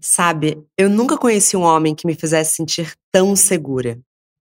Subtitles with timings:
[0.00, 4.00] Sabe, eu nunca conheci um homem que me fizesse sentir tão segura.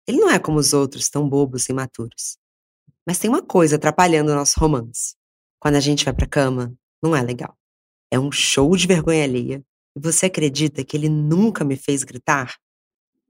[0.06, 2.38] Ele não é como os outros, tão bobos e imaturos.
[3.06, 5.14] Mas tem uma coisa atrapalhando o nosso romance.
[5.60, 7.56] Quando a gente vai pra cama, não é legal.
[8.10, 9.64] É um show de vergonha alheia.
[9.96, 12.56] E você acredita que ele nunca me fez gritar?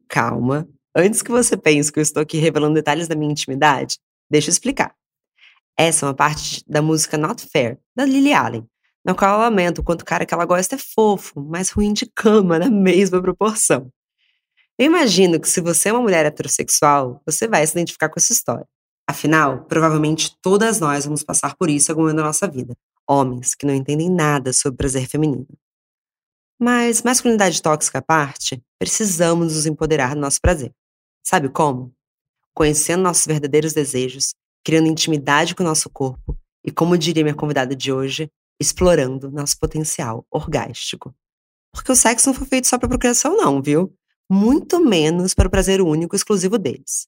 [0.09, 0.69] Calma.
[0.95, 3.99] Antes que você pense que eu estou aqui revelando detalhes da minha intimidade,
[4.31, 4.95] deixa eu explicar.
[5.79, 8.67] Essa é uma parte da música Not Fair, da Lily Allen,
[9.07, 11.93] na qual ela lamenta o quanto o cara que ela gosta é fofo, mas ruim
[11.93, 13.89] de cama na mesma proporção.
[14.77, 18.33] Eu imagino que se você é uma mulher heterossexual, você vai se identificar com essa
[18.33, 18.67] história.
[19.09, 22.77] Afinal, provavelmente todas nós vamos passar por isso algum momento da nossa vida.
[23.09, 25.47] Homens que não entendem nada sobre prazer feminino.
[26.59, 30.73] Mas, masculinidade tóxica à parte, precisamos nos empoderar do nosso prazer.
[31.23, 31.95] Sabe como?
[32.53, 34.35] Conhecendo nossos verdadeiros desejos,
[34.65, 38.29] criando intimidade com o nosso corpo e, como diria minha convidada de hoje,
[38.61, 41.15] explorando nosso potencial orgástico.
[41.73, 43.95] Porque o sexo não foi feito só para procriação, não, viu?
[44.31, 47.07] Muito menos para o prazer único exclusivo deles.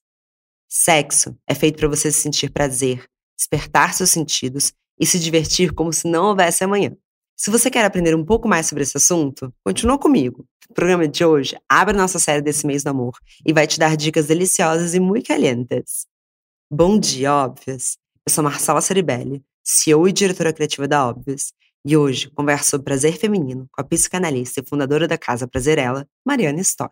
[0.69, 3.03] Sexo é feito para você sentir prazer,
[3.37, 6.95] despertar seus sentidos e se divertir como se não houvesse amanhã.
[7.35, 10.45] Se você quer aprender um pouco mais sobre esse assunto, continua comigo.
[10.69, 13.13] O programa de hoje abre nossa série desse mês do amor
[13.45, 16.05] e vai te dar dicas deliciosas e muito calientes.
[16.69, 17.97] Bom dia, óbvias!
[18.27, 21.53] Eu sou Marcela Ceribelli, CEO e diretora criativa da Óbvias,
[21.85, 26.59] e hoje converso sobre prazer feminino com a psicanalista e fundadora da Casa Prazerela, Mariana
[26.61, 26.91] Stock.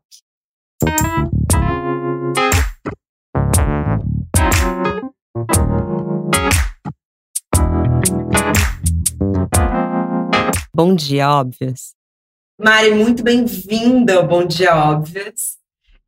[10.72, 11.96] Bom dia, Óbvias!
[12.62, 15.58] Mari, muito bem-vinda ao Bom Dia Óbvias.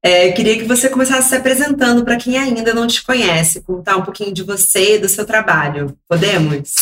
[0.01, 4.03] É, queria que você começasse se apresentando para quem ainda não te conhece, contar um
[4.03, 5.97] pouquinho de você e do seu trabalho.
[6.07, 6.73] Podemos?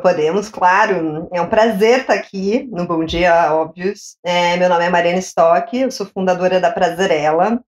[0.00, 1.28] Podemos, claro.
[1.30, 4.16] É um prazer estar aqui no Bom Dia Óbvios.
[4.24, 7.60] É, meu nome é Mariana Stock, eu sou fundadora da Prazerela,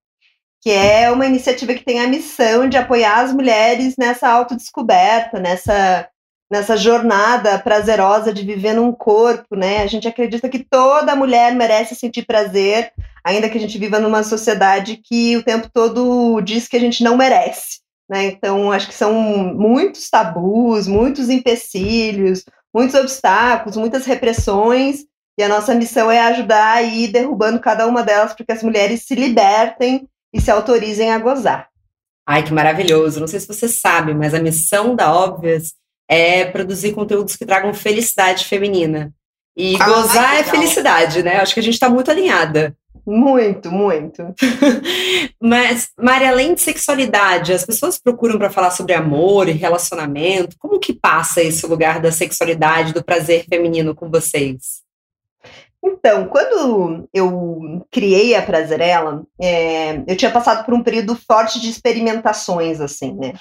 [0.63, 6.09] que é uma iniciativa que tem a missão de apoiar as mulheres nessa autodescoberta, nessa
[6.49, 9.81] nessa jornada prazerosa de viver num corpo, né?
[9.83, 12.91] A gente acredita que toda mulher merece sentir prazer,
[13.27, 17.03] ainda que a gente viva numa sociedade que o tempo todo diz que a gente
[17.03, 18.27] não merece, né?
[18.27, 25.03] Então, acho que são muitos tabus, muitos empecilhos, muitos obstáculos, muitas repressões,
[25.37, 28.63] e a nossa missão é ajudar a ir derrubando cada uma delas para que as
[28.63, 31.67] mulheres se libertem e se autorizem a gozar.
[32.25, 33.19] Ai, que maravilhoso!
[33.19, 35.73] Não sei se você sabe, mas a missão da Óbvias
[36.09, 39.13] é produzir conteúdos que tragam felicidade feminina.
[39.55, 41.41] E ah, gozar é felicidade, né?
[41.41, 42.73] Acho que a gente está muito alinhada.
[43.09, 44.21] Muito, muito.
[45.41, 50.57] Mas, Mari, além de sexualidade, as pessoas procuram para falar sobre amor e relacionamento.
[50.59, 54.85] Como que passa esse lugar da sexualidade, do prazer feminino com vocês?
[55.81, 61.69] Então, quando eu criei a Prazerela, é, eu tinha passado por um período forte de
[61.69, 63.33] experimentações, assim, né?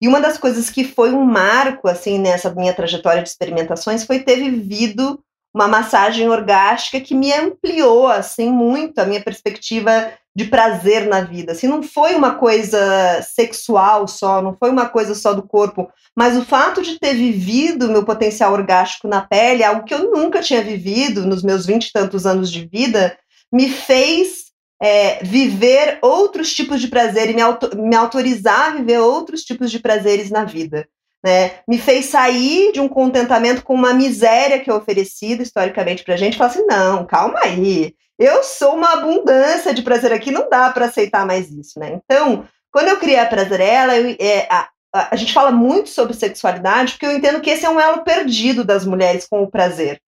[0.00, 4.20] E uma das coisas que foi um marco, assim, nessa minha trajetória de experimentações foi
[4.20, 5.20] ter vivido
[5.58, 11.50] uma massagem orgástica que me ampliou, assim, muito a minha perspectiva de prazer na vida.
[11.50, 16.36] Assim, não foi uma coisa sexual só, não foi uma coisa só do corpo, mas
[16.36, 20.62] o fato de ter vivido meu potencial orgástico na pele, algo que eu nunca tinha
[20.62, 23.18] vivido nos meus vinte e tantos anos de vida,
[23.52, 24.44] me fez
[24.80, 29.72] é, viver outros tipos de prazer e me, auto, me autorizar a viver outros tipos
[29.72, 30.86] de prazeres na vida.
[31.24, 31.52] Né?
[31.66, 36.16] Me fez sair de um contentamento com uma miséria que é oferecida historicamente para a
[36.16, 40.70] gente falar assim: não, calma aí, eu sou uma abundância de prazer aqui, não dá
[40.70, 41.78] para aceitar mais isso.
[41.78, 42.00] Né?
[42.04, 46.14] Então, quando eu criei a Prazerela, eu, é, a, a, a gente fala muito sobre
[46.14, 50.00] sexualidade porque eu entendo que esse é um elo perdido das mulheres com o prazer.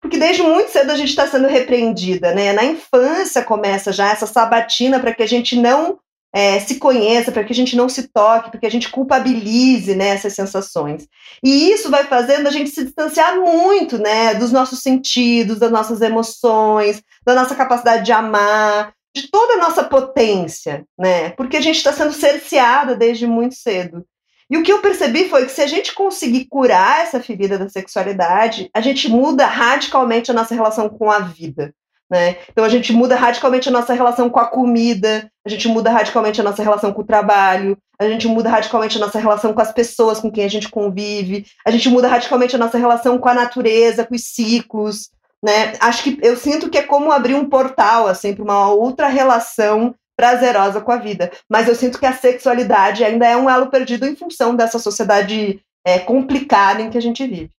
[0.00, 2.52] Porque desde muito cedo a gente está sendo repreendida, né?
[2.52, 5.98] Na infância começa já essa sabatina para que a gente não
[6.32, 9.94] é, se conheça, para que a gente não se toque, para que a gente culpabilize
[9.94, 11.06] né, essas sensações.
[11.42, 16.00] E isso vai fazendo a gente se distanciar muito né, dos nossos sentidos, das nossas
[16.00, 21.30] emoções, da nossa capacidade de amar, de toda a nossa potência, né?
[21.30, 24.04] Porque a gente está sendo cerceada desde muito cedo.
[24.50, 27.68] E o que eu percebi foi que se a gente conseguir curar essa ferida da
[27.68, 31.74] sexualidade, a gente muda radicalmente a nossa relação com a vida.
[32.10, 32.36] Né?
[32.50, 36.40] Então a gente muda radicalmente a nossa relação com a comida, a gente muda radicalmente
[36.40, 39.72] a nossa relação com o trabalho, a gente muda radicalmente a nossa relação com as
[39.72, 43.34] pessoas com quem a gente convive, a gente muda radicalmente a nossa relação com a
[43.34, 45.10] natureza, com os ciclos,
[45.44, 45.74] né?
[45.80, 49.94] Acho que eu sinto que é como abrir um portal assim para uma outra relação
[50.16, 51.30] prazerosa com a vida.
[51.48, 55.60] Mas eu sinto que a sexualidade ainda é um elo perdido em função dessa sociedade
[55.84, 57.50] é, complicada em que a gente vive.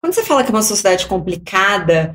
[0.00, 2.14] Quando você fala que é uma sociedade complicada,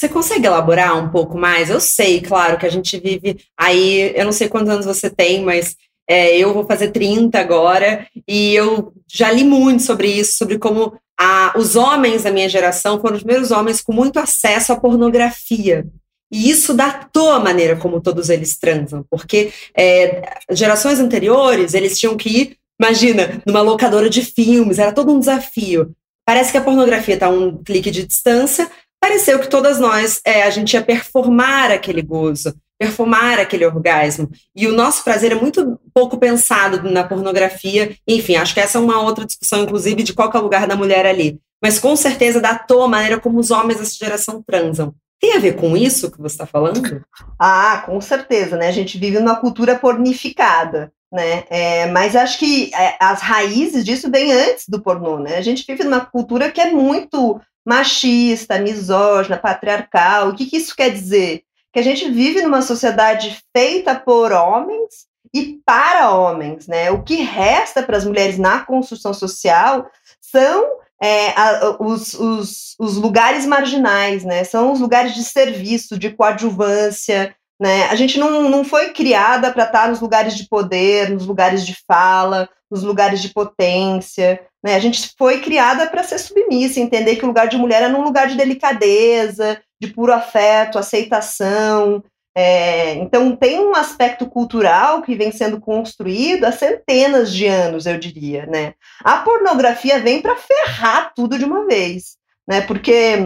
[0.00, 1.68] Você consegue elaborar um pouco mais?
[1.68, 5.44] Eu sei, claro, que a gente vive aí, eu não sei quantos anos você tem,
[5.44, 5.76] mas
[6.08, 10.94] é, eu vou fazer 30 agora, e eu já li muito sobre isso, sobre como
[11.20, 15.86] a, os homens da minha geração foram os primeiros homens com muito acesso à pornografia.
[16.32, 22.16] E isso datou a maneira como todos eles transam, porque é, gerações anteriores, eles tinham
[22.16, 25.94] que ir, imagina, numa locadora de filmes, era todo um desafio.
[26.24, 28.70] Parece que a pornografia está a um clique de distância,
[29.00, 34.30] pareceu que todas nós, é, a gente ia performar aquele gozo, performar aquele orgasmo.
[34.54, 37.96] E o nosso prazer é muito pouco pensado na pornografia.
[38.06, 40.76] Enfim, acho que essa é uma outra discussão, inclusive, de qual é o lugar da
[40.76, 41.38] mulher ali.
[41.62, 44.94] Mas com certeza datou a maneira como os homens dessa geração transam.
[45.20, 47.04] Tem a ver com isso que você está falando?
[47.38, 48.68] Ah, com certeza, né?
[48.68, 51.44] A gente vive numa cultura pornificada, né?
[51.50, 55.36] É, mas acho que é, as raízes disso vêm antes do pornô, né?
[55.36, 60.28] A gente vive numa cultura que é muito machista, misógina, patriarcal.
[60.28, 61.42] O que, que isso quer dizer?
[61.72, 66.90] Que a gente vive numa sociedade feita por homens e para homens, né?
[66.90, 69.88] O que resta para as mulheres na construção social
[70.20, 70.66] são
[71.02, 74.44] é, a, os, os, os, lugares marginais, né?
[74.44, 77.34] São os lugares de serviço, de coadjuvância.
[77.60, 77.84] Né?
[77.84, 81.76] A gente não, não foi criada para estar nos lugares de poder, nos lugares de
[81.86, 84.40] fala, nos lugares de potência.
[84.62, 84.74] Né?
[84.74, 88.02] A gente foi criada para ser submissa, entender que o lugar de mulher é num
[88.02, 92.02] lugar de delicadeza, de puro afeto, aceitação,
[92.34, 97.98] é, então, tem um aspecto cultural que vem sendo construído há centenas de anos, eu
[97.98, 98.74] diria, né?
[99.04, 102.16] A pornografia vem para ferrar tudo de uma vez,
[102.48, 102.60] né?
[102.60, 103.16] Porque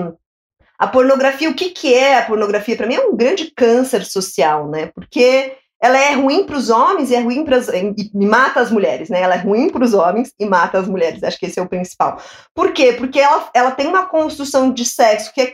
[0.78, 2.76] a pornografia, o que, que é a pornografia?
[2.76, 4.90] Para mim é um grande câncer social, né?
[4.94, 9.10] Porque ela é ruim para os homens e é ruim para e mata as mulheres,
[9.10, 9.20] né?
[9.20, 11.22] Ela é ruim para os homens e mata as mulheres.
[11.22, 12.18] Acho que esse é o principal.
[12.54, 12.94] Por quê?
[12.94, 15.52] Porque ela, ela tem uma construção de sexo que é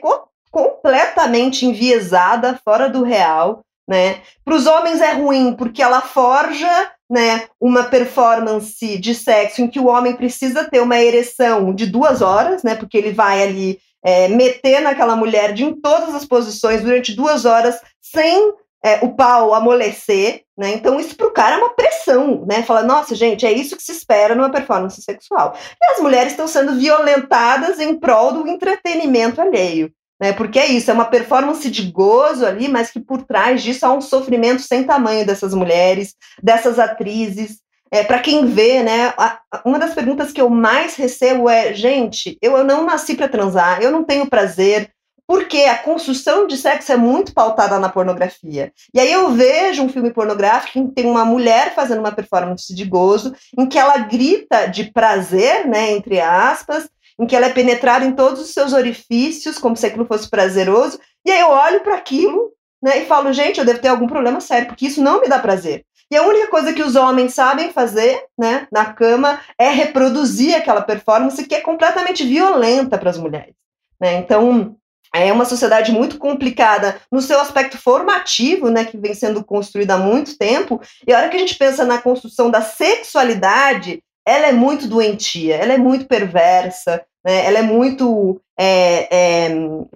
[0.53, 4.21] completamente enviesada, fora do real, né?
[4.44, 9.81] Para os homens é ruim porque ela forja, né, uma performance de sexo em que
[9.81, 12.77] o homem precisa ter uma ereção de duas horas, né?
[12.77, 17.44] Porque ele vai ali é, meter naquela mulher de em todas as posições durante duas
[17.44, 18.53] horas sem
[18.85, 20.73] é, o pau amolecer, né?
[20.73, 22.62] Então isso para o cara é uma pressão, né?
[22.62, 25.55] Fala, nossa, gente, é isso que se espera numa performance sexual.
[25.81, 30.35] E as mulheres estão sendo violentadas em prol do entretenimento alheio né?
[30.35, 33.93] Porque é isso, é uma performance de gozo ali, mas que por trás disso há
[33.93, 37.59] um sofrimento sem tamanho dessas mulheres, dessas atrizes.
[37.93, 39.15] É, para quem vê, né?
[39.17, 43.29] A, uma das perguntas que eu mais recebo é, gente, eu, eu não nasci para
[43.29, 44.93] transar, eu não tenho prazer,
[45.31, 48.73] porque a construção de sexo é muito pautada na pornografia.
[48.93, 52.75] E aí eu vejo um filme pornográfico em que tem uma mulher fazendo uma performance
[52.75, 57.53] de gozo, em que ela grita de prazer, né, entre aspas, em que ela é
[57.53, 61.79] penetrada em todos os seus orifícios, como se aquilo fosse prazeroso, e aí eu olho
[61.79, 62.50] para aquilo
[62.82, 65.38] né, e falo, gente, eu devo ter algum problema sério, porque isso não me dá
[65.38, 65.85] prazer.
[66.11, 70.82] E a única coisa que os homens sabem fazer né, na cama é reproduzir aquela
[70.82, 73.55] performance que é completamente violenta para as mulheres.
[74.00, 74.15] Né?
[74.15, 74.77] Então,
[75.15, 79.99] é uma sociedade muito complicada no seu aspecto formativo, né, que vem sendo construída há
[79.99, 80.81] muito tempo.
[81.07, 85.57] E a hora que a gente pensa na construção da sexualidade, ela é muito doentia,
[85.57, 87.45] ela é muito perversa, né?
[87.45, 89.51] ela é muito é, é,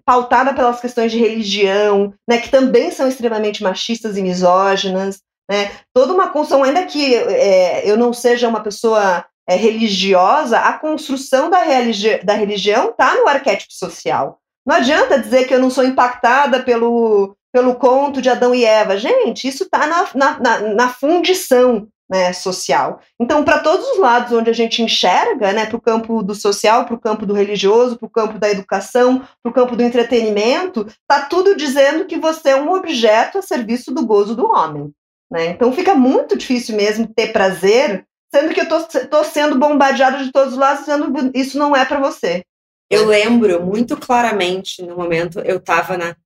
[0.04, 2.38] pautada pelas questões de religião, né?
[2.38, 5.20] que também são extremamente machistas e misóginas.
[5.50, 5.70] Né?
[5.92, 11.50] Toda uma construção, ainda que é, eu não seja uma pessoa é, religiosa, a construção
[11.50, 14.40] da, religi da religião está no arquétipo social.
[14.66, 18.96] Não adianta dizer que eu não sou impactada pelo, pelo conto de Adão e Eva.
[18.96, 23.00] Gente, isso está na, na, na, na fundição né, social.
[23.18, 26.84] Então, para todos os lados onde a gente enxerga, né, para o campo do social,
[26.84, 30.86] para o campo do religioso, para o campo da educação, para o campo do entretenimento,
[30.86, 34.90] está tudo dizendo que você é um objeto a serviço do gozo do homem.
[35.30, 35.46] Né?
[35.46, 38.04] Então, fica muito difícil mesmo ter prazer,
[38.34, 42.00] sendo que eu estou sendo bombardeada de todos os lados, dizendo isso não é para
[42.00, 42.44] você.
[42.90, 46.16] Eu lembro muito claramente, no momento, eu estava na.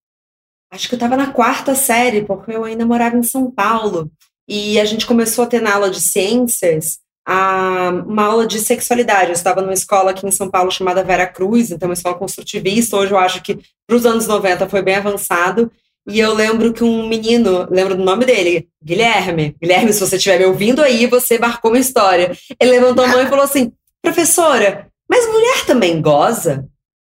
[0.70, 4.10] Acho que eu estava na quarta série, porque eu ainda morava em São Paulo.
[4.46, 9.28] E a gente começou a ter na aula de ciências a, uma aula de sexualidade.
[9.28, 12.96] Eu estava numa escola aqui em São Paulo chamada Vera Cruz, então uma escola construtivista.
[12.96, 15.70] Hoje eu acho que para os anos 90 foi bem avançado.
[16.08, 19.54] E eu lembro que um menino, lembro do nome dele, Guilherme.
[19.60, 22.34] Guilherme, se você estiver me ouvindo aí, você marcou uma história.
[22.58, 23.70] Ele levantou a mão e falou assim:
[24.02, 26.64] professora, mas mulher também goza?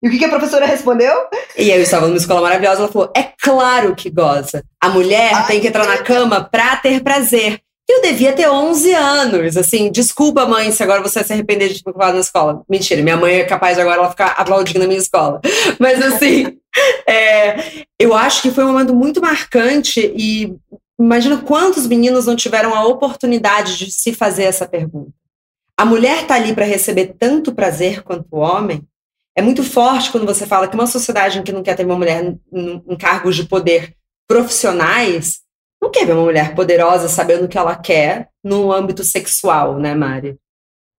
[0.02, 1.12] E o que, a professora respondeu?
[1.57, 4.62] E eu estava numa escola maravilhosa, ela falou: é claro que goza.
[4.80, 7.61] A mulher Ai, tem que entrar na cama pra ter prazer.
[7.90, 11.90] Eu devia ter 11 anos, assim, desculpa, mãe, se agora você se arrepender de ter
[11.90, 12.62] ficado na escola.
[12.68, 15.40] Mentira, minha mãe é capaz de agora ela ficar aplaudindo na minha escola.
[15.80, 16.59] Mas, assim,
[17.09, 20.54] É, eu acho que foi um momento muito marcante e
[20.99, 25.12] imagino quantos meninos não tiveram a oportunidade de se fazer essa pergunta.
[25.78, 28.85] A mulher está ali para receber tanto prazer quanto o homem.
[29.37, 31.94] É muito forte quando você fala que uma sociedade em que não quer ter uma
[31.94, 33.94] mulher em cargos de poder
[34.26, 35.38] profissionais
[35.80, 39.94] não quer ver uma mulher poderosa sabendo o que ela quer no âmbito sexual, né,
[39.94, 40.37] Mari?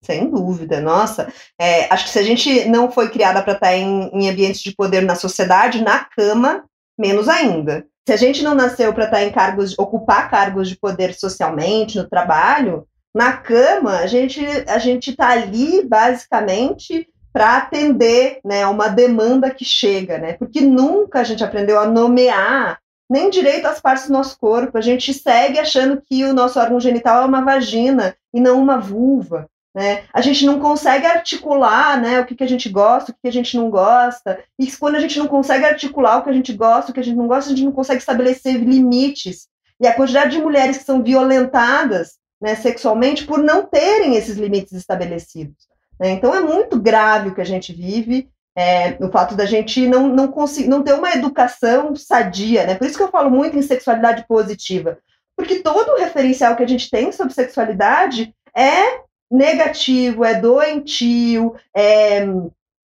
[0.02, 1.30] Sem dúvida, nossa.
[1.60, 4.62] É, acho que se a gente não foi criada para estar tá em, em, ambientes
[4.62, 6.64] de poder na sociedade, na cama,
[6.98, 7.86] menos ainda.
[8.08, 11.98] Se a gente não nasceu para estar tá em cargos, ocupar cargos de poder socialmente,
[11.98, 18.88] no trabalho, na cama, a gente a gente está ali basicamente para atender, né, uma
[18.88, 20.34] demanda que chega, né?
[20.34, 24.78] Porque nunca a gente aprendeu a nomear nem direito às partes do nosso corpo.
[24.78, 28.78] A gente segue achando que o nosso órgão genital é uma vagina e não uma
[28.78, 29.50] vulva.
[29.74, 30.04] Né?
[30.14, 33.28] A gente não consegue articular né, o que, que a gente gosta, o que, que
[33.28, 34.40] a gente não gosta.
[34.58, 37.04] E quando a gente não consegue articular o que a gente gosta, o que a
[37.04, 39.48] gente não gosta, a gente não consegue estabelecer limites.
[39.80, 44.74] E a quantidade de mulheres que são violentadas né, sexualmente por não terem esses limites
[44.74, 45.68] estabelecidos.
[46.00, 46.12] Né?
[46.12, 48.30] Então é muito grave o que a gente vive
[48.60, 52.76] é, o fato da gente não, não, conseguir, não ter uma educação sadia, né?
[52.76, 54.98] Por isso que eu falo muito em sexualidade positiva,
[55.38, 59.00] porque todo o referencial que a gente tem sobre sexualidade é
[59.32, 62.28] negativo, é doentio, é,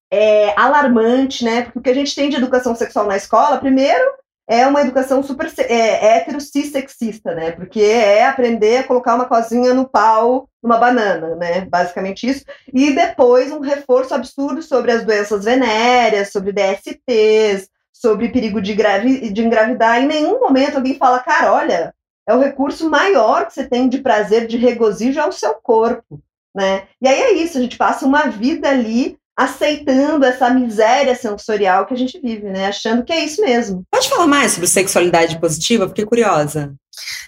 [0.10, 1.64] é alarmante, né?
[1.64, 4.06] Porque o que a gente tem de educação sexual na escola, primeiro,
[4.48, 7.52] é uma educação super é, hétero sexista, né?
[7.52, 11.62] Porque é aprender a colocar uma cozinha no pau, numa banana, né?
[11.62, 12.46] Basicamente isso.
[12.72, 19.32] E depois um reforço absurdo sobre as doenças venéreas, sobre DSTs, sobre perigo de, gravi
[19.32, 20.02] de engravidar.
[20.02, 21.94] Em nenhum momento alguém fala, cara, olha,
[22.28, 26.22] é o recurso maior que você tem de prazer, de regozijo, é o seu corpo,
[26.54, 26.88] né?
[27.02, 31.94] E aí é isso, a gente passa uma vida ali aceitando essa miséria sensorial que
[31.94, 32.68] a gente vive, né?
[32.68, 33.84] Achando que é isso mesmo.
[33.92, 35.88] Pode falar mais sobre sexualidade positiva?
[35.90, 36.74] Fiquei curiosa.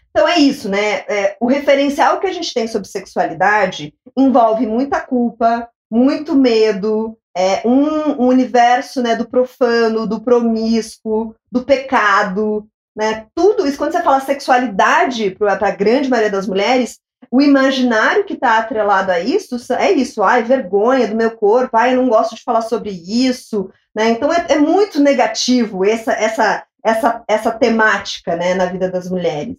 [0.09, 1.03] Então é isso, né?
[1.07, 7.61] É, o referencial que a gente tem sobre sexualidade envolve muita culpa, muito medo, é,
[7.65, 13.27] um, um universo né, do profano, do promíscuo, do pecado, né?
[13.35, 16.99] Tudo isso, quando você fala sexualidade para a grande maioria das mulheres,
[17.31, 21.93] o imaginário que está atrelado a isso é isso, ai, vergonha do meu corpo, ai,
[21.93, 24.09] eu não gosto de falar sobre isso, né?
[24.09, 29.55] Então é, é muito negativo essa, essa, essa, essa temática né, na vida das mulheres.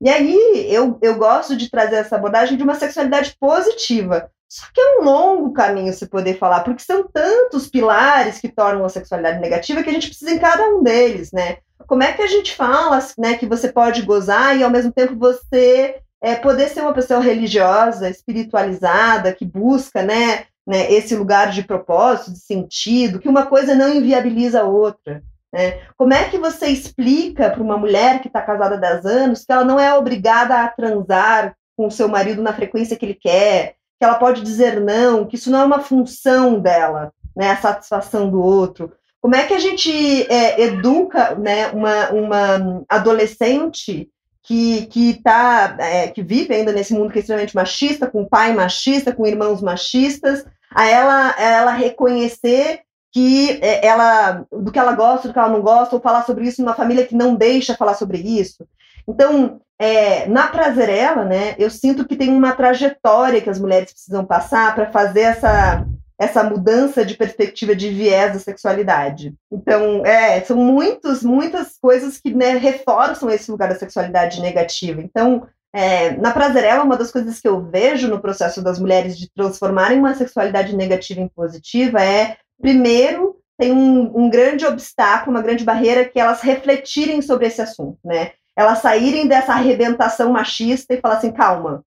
[0.00, 4.30] E aí eu, eu gosto de trazer essa abordagem de uma sexualidade positiva.
[4.48, 8.84] Só que é um longo caminho se poder falar, porque são tantos pilares que tornam
[8.84, 11.58] a sexualidade negativa que a gente precisa em cada um deles, né?
[11.86, 15.16] Como é que a gente fala né, que você pode gozar e ao mesmo tempo
[15.16, 21.62] você é, poder ser uma pessoa religiosa, espiritualizada, que busca né, né, esse lugar de
[21.62, 25.22] propósito, de sentido, que uma coisa não inviabiliza a outra.
[25.52, 25.80] Né?
[25.96, 29.52] Como é que você explica para uma mulher que está casada há 10 anos que
[29.52, 33.74] ela não é obrigada a transar com o seu marido na frequência que ele quer,
[33.98, 38.30] que ela pode dizer não, que isso não é uma função dela, né, a satisfação
[38.30, 38.92] do outro?
[39.20, 39.90] Como é que a gente
[40.32, 44.08] é, educa né, uma, uma adolescente
[44.42, 48.52] que, que, tá, é, que vive ainda nesse mundo que é extremamente machista, com pai
[48.52, 50.44] machista, com irmãos machistas,
[50.74, 52.80] a ela, a ela reconhecer
[53.12, 56.46] que é, ela do que ela gosta, do que ela não gosta, ou falar sobre
[56.46, 58.66] isso numa família que não deixa falar sobre isso.
[59.06, 64.24] Então, é, na Prazerela, né, eu sinto que tem uma trajetória que as mulheres precisam
[64.24, 65.86] passar para fazer essa
[66.20, 69.34] essa mudança de perspectiva de viés da sexualidade.
[69.50, 75.00] Então, é, são muitos, muitas coisas que né, reforçam esse lugar da sexualidade negativa.
[75.00, 79.32] Então, é, na Prazerela, uma das coisas que eu vejo no processo das mulheres de
[79.32, 85.64] transformarem uma sexualidade negativa em positiva é, primeiro, tem um, um grande obstáculo, uma grande
[85.64, 88.32] barreira que elas refletirem sobre esse assunto, né?
[88.54, 91.82] Elas saírem dessa arrebentação machista e falar assim, calma,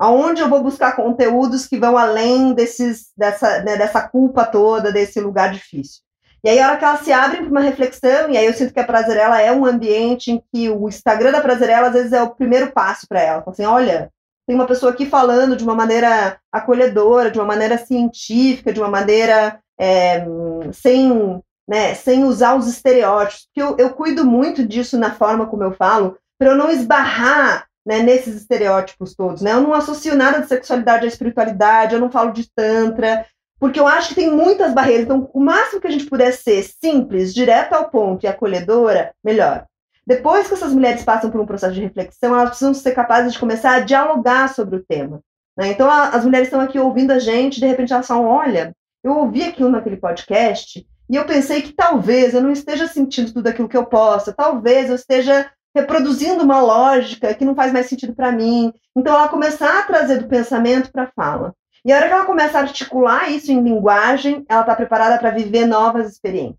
[0.00, 5.20] aonde eu vou buscar conteúdos que vão além desses, dessa, né, dessa culpa toda, desse
[5.20, 6.00] lugar difícil.
[6.42, 8.72] E aí, a hora que elas se abrem para uma reflexão, e aí eu sinto
[8.72, 12.22] que a Prazerela é um ambiente em que o Instagram da Prazerela, às vezes, é
[12.22, 13.44] o primeiro passo para ela.
[13.46, 14.10] Assim, olha,
[14.46, 18.88] tem uma pessoa aqui falando de uma maneira acolhedora, de uma maneira científica, de uma
[18.88, 20.24] maneira é,
[20.72, 23.46] sem, né, sem usar os estereótipos.
[23.48, 27.66] Porque eu, eu cuido muito disso na forma como eu falo, para eu não esbarrar
[27.86, 29.42] né, nesses estereótipos todos.
[29.42, 29.52] Né?
[29.52, 33.26] Eu não associo nada de sexualidade à espiritualidade, eu não falo de tantra,
[33.58, 35.04] porque eu acho que tem muitas barreiras.
[35.04, 39.66] Então, o máximo que a gente puder ser simples, direto ao ponto e acolhedora, melhor.
[40.06, 43.38] Depois que essas mulheres passam por um processo de reflexão, elas precisam ser capazes de
[43.38, 45.20] começar a dialogar sobre o tema.
[45.56, 45.68] Né?
[45.68, 49.12] Então, a, as mulheres estão aqui ouvindo a gente, de repente elas falam: olha, eu
[49.12, 53.68] ouvi aquilo naquele podcast e eu pensei que talvez eu não esteja sentindo tudo aquilo
[53.68, 58.32] que eu posso, talvez eu esteja reproduzindo uma lógica que não faz mais sentido para
[58.32, 58.72] mim.
[58.96, 61.54] Então, ela começar a trazer do pensamento para a fala.
[61.84, 65.30] E a hora que ela começa a articular isso em linguagem, ela está preparada para
[65.30, 66.58] viver novas experiências,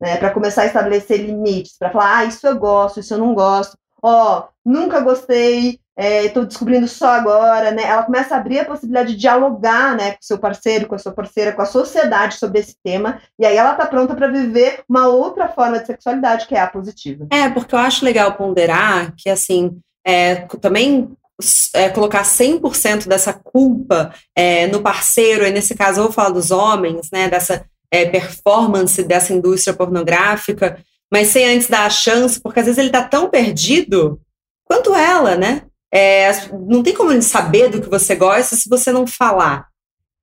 [0.00, 0.16] né?
[0.16, 3.76] para começar a estabelecer limites, para falar, ah, isso eu gosto, isso eu não gosto.
[4.02, 7.84] Ó, oh, nunca gostei, estou é, descobrindo só agora, né?
[7.84, 11.12] Ela começa a abrir a possibilidade de dialogar, né, com seu parceiro, com a sua
[11.12, 15.06] parceira, com a sociedade sobre esse tema, e aí ela está pronta para viver uma
[15.06, 17.26] outra forma de sexualidade, que é a positiva.
[17.30, 21.10] É, porque eu acho legal ponderar que, assim, é, também
[21.74, 26.50] é, colocar 100% dessa culpa é, no parceiro, e nesse caso eu vou falar dos
[26.50, 30.78] homens, né, dessa é, performance dessa indústria pornográfica,
[31.12, 34.20] mas sem antes dar a chance, porque às vezes ele está tão perdido
[34.64, 35.62] quanto ela, né?
[35.94, 36.30] É,
[36.68, 39.68] não tem como saber do que você gosta se você não falar.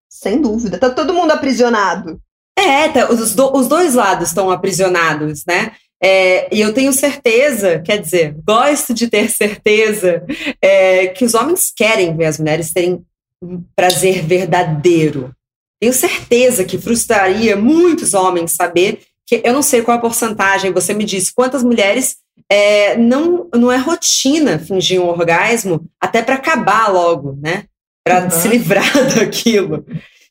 [0.10, 0.78] Sem dúvida.
[0.78, 2.20] Tá todo mundo aprisionado.
[2.58, 5.72] É, tá, os, do, os dois lados estão aprisionados, né?
[6.04, 10.26] É, e eu tenho certeza, quer dizer, gosto de ter certeza
[10.62, 13.06] é, que os homens querem ver as mulheres terem
[13.42, 15.32] um prazer verdadeiro.
[15.80, 20.94] Tenho certeza que frustraria muitos homens saber que eu não sei qual a porcentagem, você
[20.94, 22.18] me disse quantas mulheres
[22.50, 27.66] é, não, não é rotina fingir um orgasmo, até para acabar logo, né?
[28.04, 28.30] Para uhum.
[28.30, 29.86] se livrar daquilo.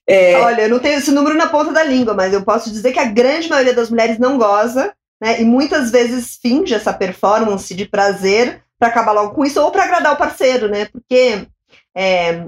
[0.07, 0.37] É...
[0.40, 2.99] Olha, eu não tenho esse número na ponta da língua, mas eu posso dizer que
[2.99, 5.40] a grande maioria das mulheres não goza, né?
[5.40, 9.85] E muitas vezes finge essa performance de prazer para acabar logo com isso ou para
[9.85, 10.87] agradar o parceiro, né?
[10.87, 11.47] Porque
[11.95, 12.45] é,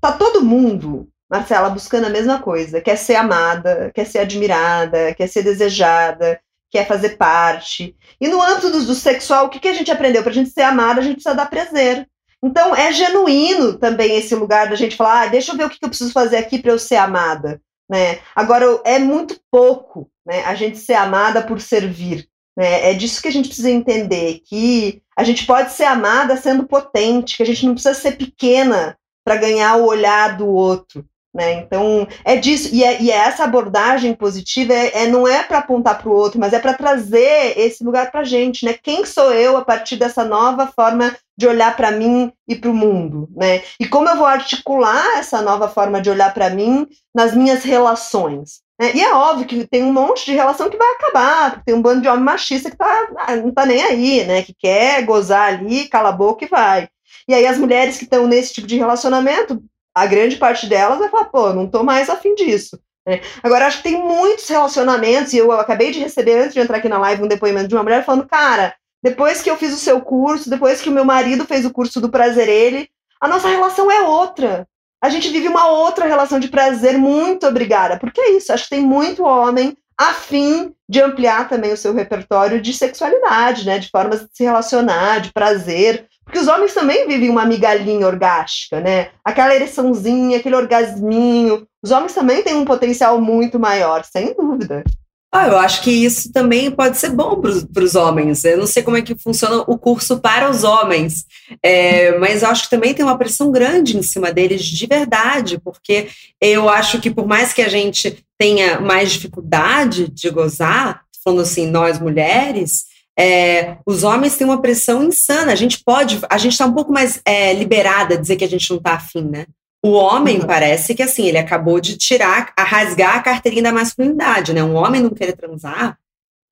[0.00, 5.26] tá todo mundo, Marcela, buscando a mesma coisa, quer ser amada, quer ser admirada, quer
[5.26, 6.38] ser desejada,
[6.70, 7.96] quer fazer parte.
[8.20, 10.22] E no âmbito do, do sexual, o que, que a gente aprendeu?
[10.22, 12.08] Para a gente ser amada, a gente precisa dar prazer.
[12.42, 15.78] Então, é genuíno também esse lugar da gente falar, ah, deixa eu ver o que,
[15.78, 17.60] que eu preciso fazer aqui para eu ser amada.
[17.90, 18.20] Né?
[18.34, 22.26] Agora, é muito pouco né, a gente ser amada por servir.
[22.56, 22.90] Né?
[22.90, 27.36] É disso que a gente precisa entender, que a gente pode ser amada sendo potente,
[27.36, 31.04] que a gente não precisa ser pequena para ganhar o olhar do outro.
[31.32, 31.52] Né?
[31.52, 35.58] Então, é disso, e, é, e é essa abordagem positiva é, é não é para
[35.58, 38.64] apontar para o outro, mas é para trazer esse lugar para a gente.
[38.64, 38.74] Né?
[38.74, 42.74] Quem sou eu a partir dessa nova forma de olhar para mim e para o
[42.74, 43.28] mundo?
[43.36, 43.62] Né?
[43.78, 48.60] E como eu vou articular essa nova forma de olhar para mim nas minhas relações?
[48.80, 48.90] Né?
[48.96, 51.82] E é óbvio que tem um monte de relação que vai acabar, porque tem um
[51.82, 54.42] bando de homem machista que tá, ah, não está nem aí, né?
[54.42, 56.88] que quer gozar ali, cala a boca e vai.
[57.28, 59.62] E aí as mulheres que estão nesse tipo de relacionamento
[59.94, 62.78] a grande parte delas vai falar, pô, não tô mais afim disso.
[63.06, 63.20] Né?
[63.42, 66.88] Agora, acho que tem muitos relacionamentos, e eu acabei de receber, antes de entrar aqui
[66.88, 70.00] na live, um depoimento de uma mulher falando, cara, depois que eu fiz o seu
[70.00, 72.88] curso, depois que o meu marido fez o curso do prazer ele,
[73.20, 74.66] a nossa relação é outra.
[75.02, 77.98] A gente vive uma outra relação de prazer, muito obrigada.
[77.98, 82.60] Porque é isso, acho que tem muito homem afim de ampliar também o seu repertório
[82.60, 83.78] de sexualidade, né?
[83.78, 88.80] De formas de se relacionar, de prazer, porque os homens também vivem uma migalhinha orgástica,
[88.80, 89.08] né?
[89.24, 91.66] Aquela ereçãozinha, aquele orgasminho.
[91.82, 94.84] Os homens também têm um potencial muito maior, sem dúvida.
[95.32, 98.44] Ah, eu acho que isso também pode ser bom para os homens.
[98.44, 101.24] Eu não sei como é que funciona o curso para os homens,
[101.62, 105.58] é, mas eu acho que também tem uma pressão grande em cima deles de verdade,
[105.58, 106.08] porque
[106.40, 111.66] eu acho que por mais que a gente tenha mais dificuldade de gozar, falando assim,
[111.66, 112.84] nós mulheres,
[113.18, 115.52] é, os homens têm uma pressão insana.
[115.52, 118.48] A gente pode, a gente está um pouco mais é, liberada a dizer que a
[118.48, 119.46] gente não está afim, né?
[119.82, 120.46] O homem uhum.
[120.46, 124.62] parece que assim, ele acabou de tirar, a rasgar a carteirinha da masculinidade, né?
[124.62, 125.98] Um homem não querer transar,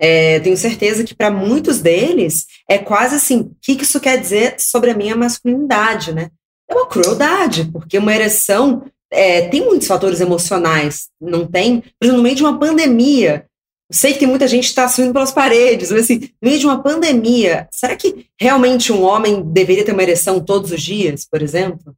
[0.00, 4.18] é, tenho certeza que para muitos deles é quase assim, o que, que isso quer
[4.18, 6.30] dizer sobre a minha masculinidade, né?
[6.70, 11.80] É uma crueldade, porque uma ereção é, tem muitos fatores emocionais, não tem?
[11.80, 13.46] Por exemplo, no meio de uma pandemia,
[13.90, 16.66] sei que tem muita gente que está subindo pelas paredes, mas assim, no meio de
[16.66, 21.42] uma pandemia, será que realmente um homem deveria ter uma ereção todos os dias, por
[21.42, 21.96] exemplo?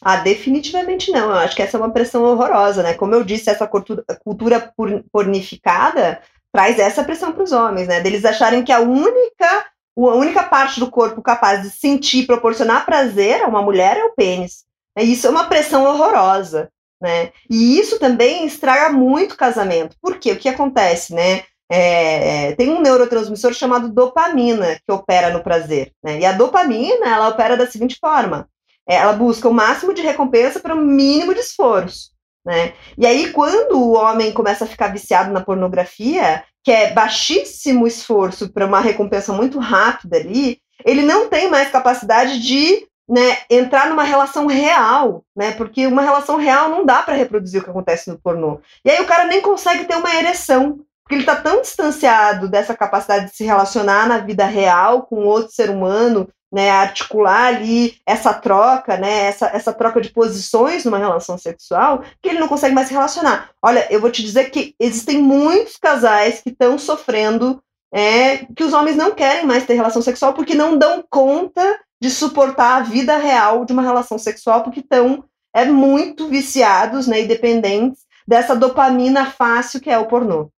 [0.00, 1.30] Ah, definitivamente não.
[1.30, 2.94] Eu acho que essa é uma pressão horrorosa, né?
[2.94, 4.72] Como eu disse, essa cultura,
[5.10, 6.20] pornificada
[6.52, 8.00] traz essa pressão para os homens, né?
[8.00, 13.42] Deles acharem que a única, a única parte do corpo capaz de sentir, proporcionar prazer
[13.42, 14.64] a uma mulher é o pênis.
[14.96, 17.30] Isso é uma pressão horrorosa né?
[17.48, 19.96] E isso também estraga muito o casamento.
[20.00, 20.32] Por quê?
[20.32, 21.44] O que acontece, né?
[21.70, 26.18] É, tem um neurotransmissor chamado dopamina que opera no prazer, né?
[26.18, 28.48] E a dopamina, ela opera da seguinte forma:
[28.86, 32.10] ela busca o máximo de recompensa para o mínimo de esforço,
[32.44, 32.72] né?
[32.96, 38.50] E aí, quando o homem começa a ficar viciado na pornografia, que é baixíssimo esforço
[38.50, 44.02] para uma recompensa muito rápida ali, ele não tem mais capacidade de né, entrar numa
[44.02, 45.52] relação real, né?
[45.52, 48.60] Porque uma relação real não dá para reproduzir o que acontece no pornô.
[48.84, 52.76] E aí o cara nem consegue ter uma ereção, porque ele está tão distanciado dessa
[52.76, 58.32] capacidade de se relacionar na vida real com outro ser humano, né, articular ali essa
[58.32, 62.88] troca, né, essa, essa troca de posições numa relação sexual, que ele não consegue mais
[62.88, 63.50] se relacionar.
[63.62, 68.72] Olha, eu vou te dizer que existem muitos casais que estão sofrendo é, que os
[68.72, 73.16] homens não querem mais ter relação sexual porque não dão conta de suportar a vida
[73.16, 79.30] real de uma relação sexual, porque estão é, muito viciados né, e dependentes dessa dopamina
[79.30, 80.50] fácil que é o pornô.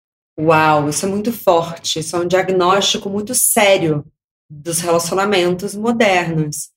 [0.40, 4.04] Uau, isso é muito forte, isso é um diagnóstico muito sério
[4.48, 6.70] dos relacionamentos modernos.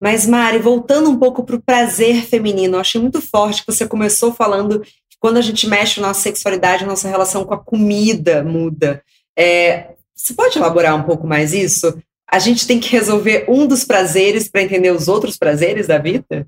[0.00, 3.86] Mas, Mari, voltando um pouco para o prazer feminino, eu achei muito forte que você
[3.86, 8.42] começou falando que quando a gente mexe na nossa sexualidade, nossa relação com a comida
[8.42, 9.02] muda.
[9.38, 12.00] É, você pode elaborar um pouco mais isso?
[12.30, 16.46] A gente tem que resolver um dos prazeres para entender os outros prazeres da vida?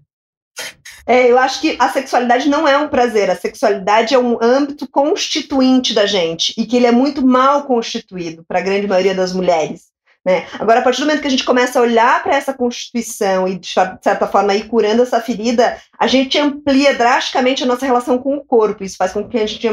[1.05, 4.89] É, eu acho que a sexualidade não é um prazer, a sexualidade é um âmbito
[4.89, 9.33] constituinte da gente e que ele é muito mal constituído para a grande maioria das
[9.33, 9.93] mulheres.
[10.25, 10.47] Né?
[10.61, 13.59] Agora, a partir do momento que a gente começa a olhar para essa constituição e,
[13.59, 13.69] de
[14.01, 18.45] certa forma, ir curando essa ferida, a gente amplia drasticamente a nossa relação com o
[18.45, 18.85] corpo.
[18.85, 19.67] Isso faz com que a gente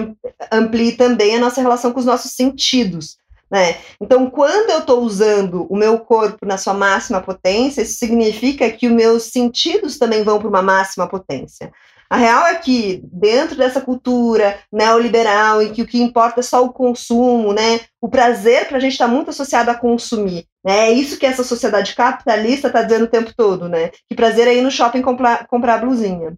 [0.52, 3.20] amplie também a nossa relação com os nossos sentidos.
[3.52, 3.78] Né?
[4.00, 8.88] Então, quando eu estou usando o meu corpo na sua máxima potência, isso significa que
[8.88, 11.72] os meus sentidos também vão para uma máxima potência.
[12.10, 16.64] A real é que, dentro dessa cultura neoliberal, em que o que importa é só
[16.66, 20.46] o consumo, né, o prazer para a gente está muito associado a consumir.
[20.66, 23.92] Né, é isso que essa sociedade capitalista está dizendo o tempo todo, né?
[24.10, 26.36] Que prazer é ir no shopping comprar, comprar blusinha.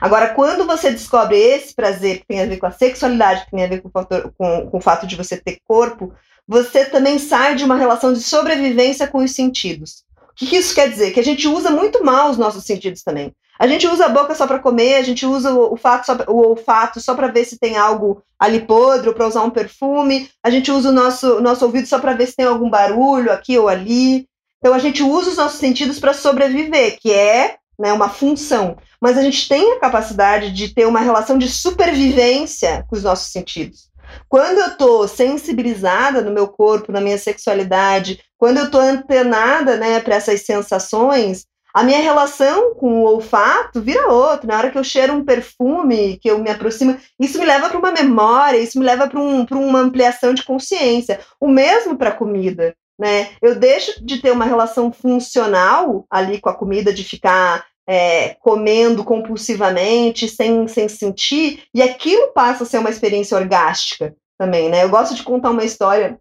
[0.00, 3.64] Agora, quando você descobre esse prazer que tem a ver com a sexualidade, que tem
[3.64, 6.12] a ver com o, fator, com, com o fato de você ter corpo,
[6.46, 10.04] você também sai de uma relação de sobrevivência com os sentidos.
[10.30, 11.10] O que isso quer dizer?
[11.10, 13.34] Que a gente usa muito mal os nossos sentidos também.
[13.58, 17.00] A gente usa a boca só para comer, a gente usa o, só, o olfato
[17.00, 20.30] só para ver se tem algo ali podre para usar um perfume.
[20.42, 23.32] A gente usa o nosso, o nosso ouvido só para ver se tem algum barulho
[23.32, 24.28] aqui ou ali.
[24.58, 28.76] Então a gente usa os nossos sentidos para sobreviver, que é né, uma função.
[29.00, 33.30] Mas a gente tem a capacidade de ter uma relação de supervivência com os nossos
[33.30, 33.88] sentidos.
[34.28, 40.00] Quando eu estou sensibilizada no meu corpo, na minha sexualidade, quando eu estou antenada né,
[40.00, 44.48] para essas sensações, a minha relação com o olfato vira outra.
[44.48, 47.78] Na hora que eu cheiro um perfume, que eu me aproximo, isso me leva para
[47.78, 51.20] uma memória, isso me leva para um, uma ampliação de consciência.
[51.38, 52.74] O mesmo para a comida.
[52.98, 53.30] Né?
[53.40, 59.04] Eu deixo de ter uma relação funcional ali com a comida, de ficar é, comendo
[59.04, 64.68] compulsivamente, sem, sem sentir, e aquilo passa a ser uma experiência orgástica também.
[64.68, 64.82] Né?
[64.84, 66.18] Eu gosto de contar uma história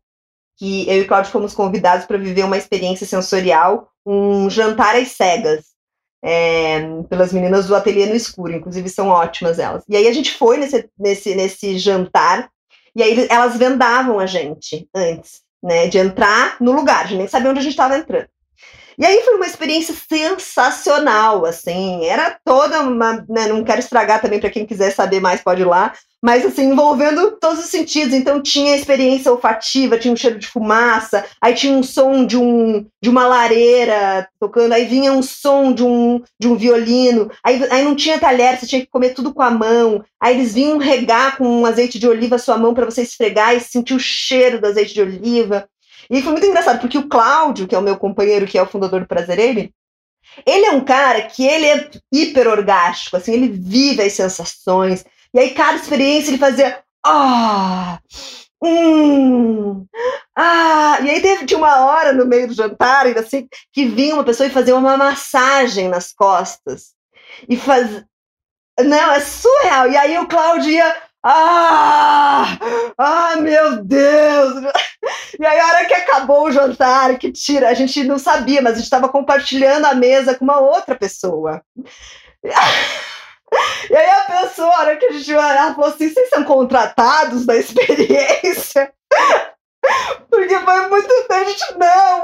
[0.58, 5.10] que eu e o Claudio fomos convidados para viver uma experiência sensorial, um jantar às
[5.10, 5.66] cegas,
[6.24, 9.84] é, pelas meninas do Ateliê no Escuro, inclusive são ótimas elas.
[9.88, 12.50] E aí a gente foi nesse, nesse, nesse jantar,
[12.96, 17.60] e aí elas vendavam a gente antes, né, de entrar no lugar, nem sabia onde
[17.60, 18.30] a gente estava entrando.
[18.98, 24.40] E aí foi uma experiência sensacional, assim, era toda uma, né, não quero estragar também
[24.40, 25.94] para quem quiser saber mais pode ir lá,
[26.28, 31.24] mas assim, envolvendo todos os sentidos, então tinha experiência olfativa, tinha um cheiro de fumaça,
[31.40, 35.86] aí tinha um som de um de uma lareira tocando, aí vinha um som de
[35.86, 39.42] um de um violino, aí, aí não tinha talher, você tinha que comer tudo com
[39.42, 42.84] a mão, aí eles vinham regar com um azeite de oliva a sua mão para
[42.84, 45.70] você esfregar e sentir o cheiro do azeite de oliva.
[46.10, 48.68] E foi muito engraçado, porque o Cláudio, que é o meu companheiro, que é o
[48.68, 49.74] fundador do Prazer Ele,
[50.46, 55.06] ele é um cara que ele é hiper orgástico, assim, ele vive as sensações.
[55.34, 56.84] E aí, cada experiência, ele fazia.
[57.06, 58.00] Ah!
[58.64, 59.86] Hum,
[60.36, 64.48] ah, e aí teve uma hora no meio do jantar, assim, que vinha uma pessoa
[64.48, 66.94] e fazia uma massagem nas costas.
[67.48, 68.04] E faz.
[68.80, 69.90] Não, é surreal.
[69.90, 72.58] E aí o Cláudio ia ah!
[72.98, 74.64] Ah, meu Deus!
[75.40, 78.74] E aí, a hora que acabou o jantar, que tira, a gente não sabia, mas
[78.74, 81.62] a gente estava compartilhando a mesa com uma outra pessoa.
[83.90, 87.46] E aí a pessoa, a hora que a gente ela falou assim, vocês são contratados
[87.46, 88.92] da experiência?
[90.30, 92.24] Porque foi muito a gente, não!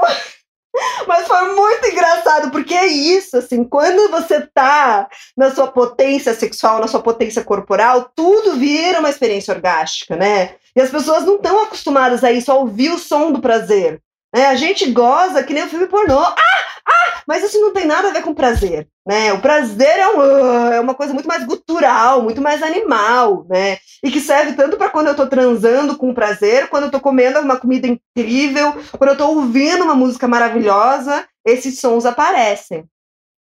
[1.06, 6.80] Mas foi muito engraçado, porque é isso, assim, quando você tá na sua potência sexual,
[6.80, 10.56] na sua potência corporal, tudo vira uma experiência orgástica, né?
[10.74, 14.02] E as pessoas não estão acostumadas a isso, a ouvir o som do prazer.
[14.34, 14.46] Né?
[14.46, 16.18] A gente goza que nem o filme pornô.
[16.18, 16.34] Ah!
[16.86, 17.22] Ah!
[17.26, 18.88] Mas isso não tem nada a ver com prazer.
[19.06, 19.32] Né?
[19.32, 23.78] O prazer é, um, é uma coisa muito mais gutural, muito mais animal, né?
[24.02, 27.38] E que serve tanto para quando eu estou transando com prazer, quando eu estou comendo
[27.40, 32.84] uma comida incrível, quando eu estou ouvindo uma música maravilhosa, esses sons aparecem.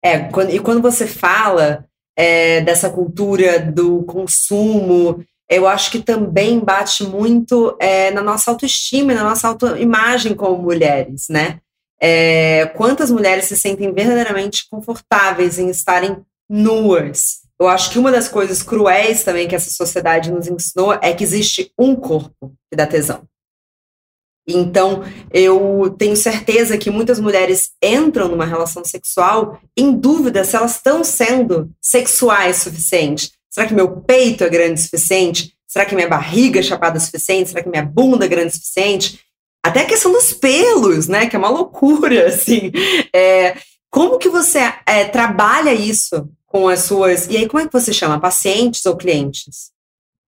[0.03, 1.85] É, quando, e quando você fala
[2.16, 9.15] é, dessa cultura do consumo eu acho que também bate muito é, na nossa autoestima
[9.15, 11.61] na nossa autoimagem como mulheres, né?
[12.01, 17.41] É, quantas mulheres se sentem verdadeiramente confortáveis em estarem nuas?
[17.59, 21.25] Eu acho que uma das coisas cruéis também que essa sociedade nos ensinou é que
[21.25, 23.27] existe um corpo que dá tesão.
[24.47, 30.77] Então, eu tenho certeza que muitas mulheres entram numa relação sexual em dúvida se elas
[30.77, 33.33] estão sendo sexuais suficiente.
[33.51, 35.55] Será que meu peito é grande o suficiente?
[35.67, 37.51] Será que minha barriga é chapada o suficiente?
[37.51, 39.21] Será que minha bunda é grande o suficiente?
[39.65, 41.27] Até a questão dos pelos, né?
[41.27, 42.73] Que é uma loucura, assim.
[43.15, 43.57] É,
[43.91, 47.27] como que você é, trabalha isso com as suas.
[47.29, 48.21] E aí, como é que você chama?
[48.21, 49.71] Pacientes ou clientes?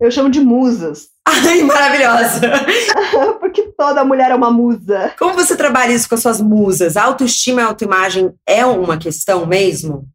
[0.00, 1.08] Eu chamo de musas.
[1.26, 2.40] Ai, maravilhosa!
[3.38, 5.14] Porque toda mulher é uma musa.
[5.18, 6.96] Como você trabalha isso com as suas musas?
[6.96, 10.08] A autoestima e a autoimagem é uma questão mesmo?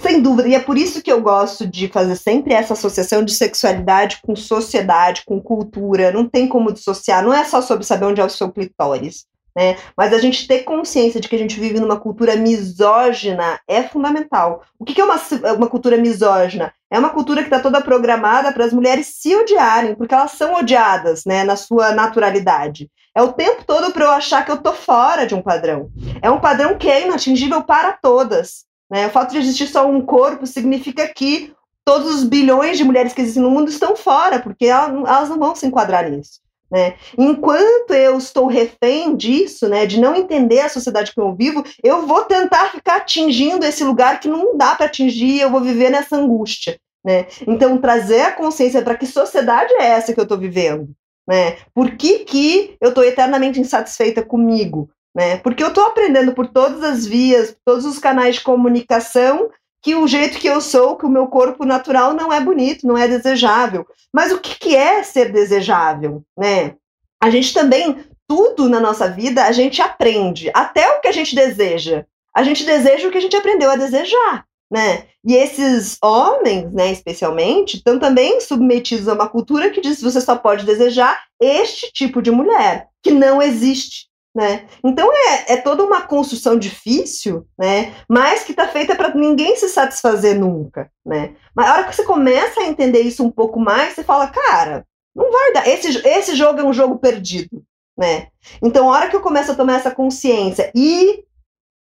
[0.00, 3.34] Sem dúvida, e é por isso que eu gosto de fazer sempre essa associação de
[3.34, 6.12] sexualidade com sociedade, com cultura.
[6.12, 9.26] Não tem como dissociar, não é só sobre saber onde é o seu clitóris.
[9.56, 9.76] Né?
[9.96, 14.62] Mas a gente ter consciência de que a gente vive numa cultura misógina é fundamental.
[14.78, 15.20] O que é uma,
[15.56, 16.72] uma cultura misógina?
[16.88, 20.54] É uma cultura que está toda programada para as mulheres se odiarem, porque elas são
[20.54, 22.88] odiadas né, na sua naturalidade.
[23.12, 25.90] É o tempo todo para eu achar que eu tô fora de um padrão.
[26.22, 28.67] É um padrão que é inatingível para todas.
[28.90, 29.06] Né?
[29.06, 31.52] O fato de existir só um corpo significa que
[31.84, 35.54] todos os bilhões de mulheres que existem no mundo estão fora, porque elas não vão
[35.54, 36.40] se enquadrar nisso.
[36.70, 36.96] Né?
[37.16, 42.06] Enquanto eu estou refém disso, né, de não entender a sociedade que eu vivo, eu
[42.06, 46.16] vou tentar ficar atingindo esse lugar que não dá para atingir, eu vou viver nessa
[46.16, 46.78] angústia.
[47.04, 47.26] Né?
[47.46, 50.90] Então, trazer a consciência para que sociedade é essa que eu estou vivendo?
[51.26, 51.56] Né?
[51.74, 54.90] Por que, que eu estou eternamente insatisfeita comigo?
[55.18, 55.38] Né?
[55.38, 59.50] Porque eu estou aprendendo por todas as vias, todos os canais de comunicação,
[59.82, 62.96] que o jeito que eu sou, que o meu corpo natural não é bonito, não
[62.96, 63.84] é desejável.
[64.14, 66.76] Mas o que, que é ser desejável, né?
[67.20, 71.34] A gente também, tudo na nossa vida, a gente aprende, até o que a gente
[71.34, 72.04] deseja.
[72.32, 75.06] A gente deseja o que a gente aprendeu a desejar, né?
[75.24, 80.20] E esses homens, né, especialmente, estão também submetidos a uma cultura que diz que você
[80.20, 84.06] só pode desejar este tipo de mulher, que não existe.
[84.34, 84.68] Né?
[84.84, 87.94] Então é, é toda uma construção difícil, né?
[88.08, 90.90] mas que está feita para ninguém se satisfazer nunca.
[91.04, 91.34] Né?
[91.54, 94.86] Mas a hora que você começa a entender isso um pouco mais, você fala, cara,
[95.14, 95.66] não vai dar.
[95.66, 97.64] Esse, esse jogo é um jogo perdido.
[97.98, 98.28] Né?
[98.62, 101.24] Então, a hora que eu começo a tomar essa consciência e,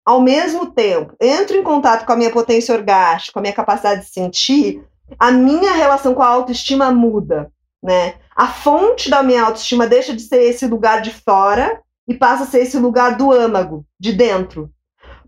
[0.06, 4.02] ao mesmo tempo, entro em contato com a minha potência orgástica, com a minha capacidade
[4.02, 4.80] de sentir,
[5.18, 7.50] a minha relação com a autoestima muda.
[7.82, 8.14] Né?
[8.36, 12.46] A fonte da minha autoestima deixa de ser esse lugar de fora e passa a
[12.46, 14.70] ser esse lugar do âmago, de dentro.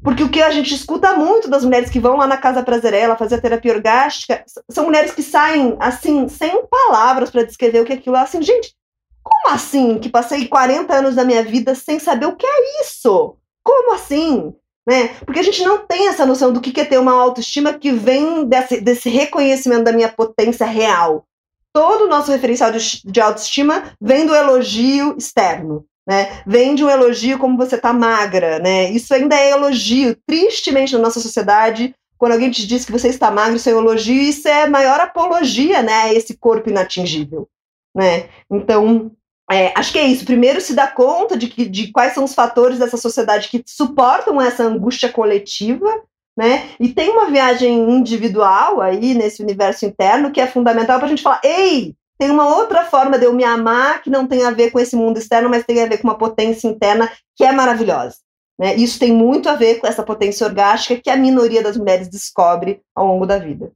[0.03, 3.19] Porque o que a gente escuta muito das mulheres que vão lá na Casa Prazerela
[3.19, 7.93] fazer a terapia orgástica são mulheres que saem, assim, sem palavras para descrever o que
[7.93, 8.17] é aquilo.
[8.17, 8.75] Assim, gente,
[9.23, 13.37] como assim que passei 40 anos da minha vida sem saber o que é isso?
[13.63, 14.55] Como assim?
[14.89, 15.09] Né?
[15.27, 18.47] Porque a gente não tem essa noção do que é ter uma autoestima que vem
[18.47, 21.27] desse, desse reconhecimento da minha potência real.
[21.75, 26.43] Todo o nosso referencial de, de autoestima vem do elogio externo né?
[26.45, 28.91] Um elogio como você tá magra, né?
[28.91, 30.17] Isso ainda é elogio.
[30.27, 34.21] Tristemente na nossa sociedade, quando alguém te diz que você está magro, isso é elogio,
[34.21, 35.93] isso é maior apologia, né?
[35.93, 37.49] A esse corpo inatingível,
[37.95, 38.29] né?
[38.51, 39.13] Então,
[39.49, 40.25] é, acho que é isso.
[40.25, 44.41] Primeiro, se dá conta de, que, de quais são os fatores dessa sociedade que suportam
[44.41, 45.89] essa angústia coletiva,
[46.37, 46.71] né?
[46.81, 51.23] E tem uma viagem individual aí nesse universo interno que é fundamental para a gente
[51.23, 54.71] falar: ei, tem uma outra forma de eu me amar que não tem a ver
[54.71, 58.17] com esse mundo externo, mas tem a ver com uma potência interna que é maravilhosa.
[58.61, 58.77] Né?
[58.77, 62.83] Isso tem muito a ver com essa potência orgástica que a minoria das mulheres descobre
[62.95, 63.73] ao longo da vida.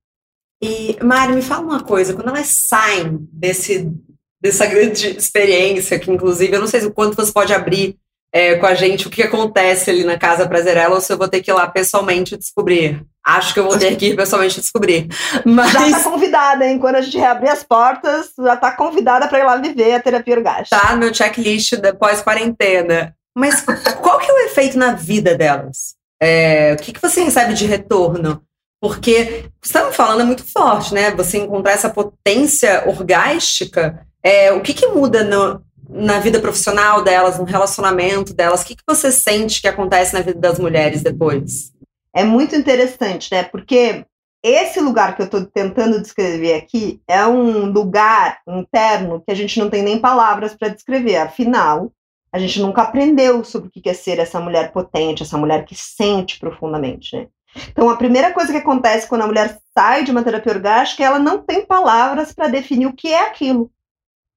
[0.63, 3.91] E, Mari, me fala uma coisa: quando elas saem desse,
[4.39, 7.97] dessa grande experiência, que inclusive eu não sei o quanto você pode abrir
[8.35, 11.29] é, com a gente o que acontece ali na Casa Prazerela ou se eu vou
[11.29, 13.01] ter que ir lá pessoalmente descobrir.
[13.25, 15.07] Acho que eu vou ter que ir pessoalmente descobrir.
[15.47, 15.71] Mas...
[15.71, 16.81] Já tá convidada, hein?
[16.81, 20.35] Quando a gente reabrir as portas, já tá convidada para ir lá viver a terapia
[20.35, 20.77] orgástica.
[20.77, 23.15] Tá no meu checklist da pós-quarentena.
[23.37, 23.65] Mas
[24.03, 25.95] qual que é o efeito na vida delas?
[26.21, 28.43] É, o que, que você recebe de retorno?
[28.83, 31.13] Porque estamos falando é muito forte, né?
[31.13, 35.63] Você encontrar essa potência orgástica, é, o que, que muda no,
[35.95, 38.63] na vida profissional delas, no relacionamento delas?
[38.63, 41.73] O que, que você sente que acontece na vida das mulheres depois?
[42.15, 43.43] é muito interessante, né?
[43.43, 44.07] Porque
[44.43, 49.59] esse lugar que eu estou tentando descrever aqui é um lugar interno que a gente
[49.59, 51.17] não tem nem palavras para descrever.
[51.17, 51.91] Afinal,
[52.33, 55.75] a gente nunca aprendeu sobre o que é ser essa mulher potente, essa mulher que
[55.75, 57.27] sente profundamente, né?
[57.69, 61.07] Então, a primeira coisa que acontece quando a mulher sai de uma terapia orgástica é
[61.07, 63.71] ela não tem palavras para definir o que é aquilo.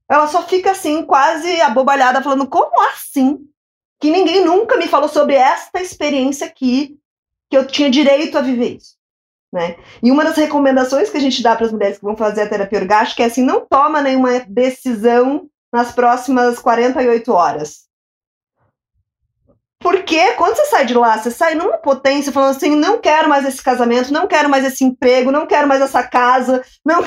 [0.10, 3.39] Ela só fica assim, quase abobalhada, falando: como assim?
[4.00, 6.98] Que ninguém nunca me falou sobre esta experiência aqui,
[7.50, 8.96] que eu tinha direito a viver isso.
[9.52, 9.78] Né?
[10.04, 12.50] E uma das recomendações que a gente dá para as mulheres que vão fazer a
[12.50, 17.88] terapia orgástica é assim: não toma nenhuma decisão nas próximas 48 horas.
[19.80, 23.46] Porque quando você sai de lá, você sai numa potência falando assim: não quero mais
[23.46, 27.02] esse casamento, não quero mais esse emprego, não quero mais essa casa, não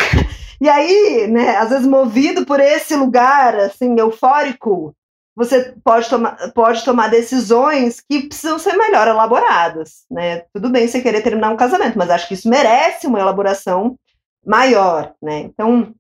[0.61, 4.95] E aí, né, às vezes movido por esse lugar assim eufórico,
[5.35, 10.41] você pode tomar, pode tomar decisões que precisam ser melhor elaboradas, né?
[10.53, 13.97] Tudo bem você querer terminar um casamento, mas acho que isso merece uma elaboração
[14.45, 15.39] maior, né?
[15.41, 15.95] Então,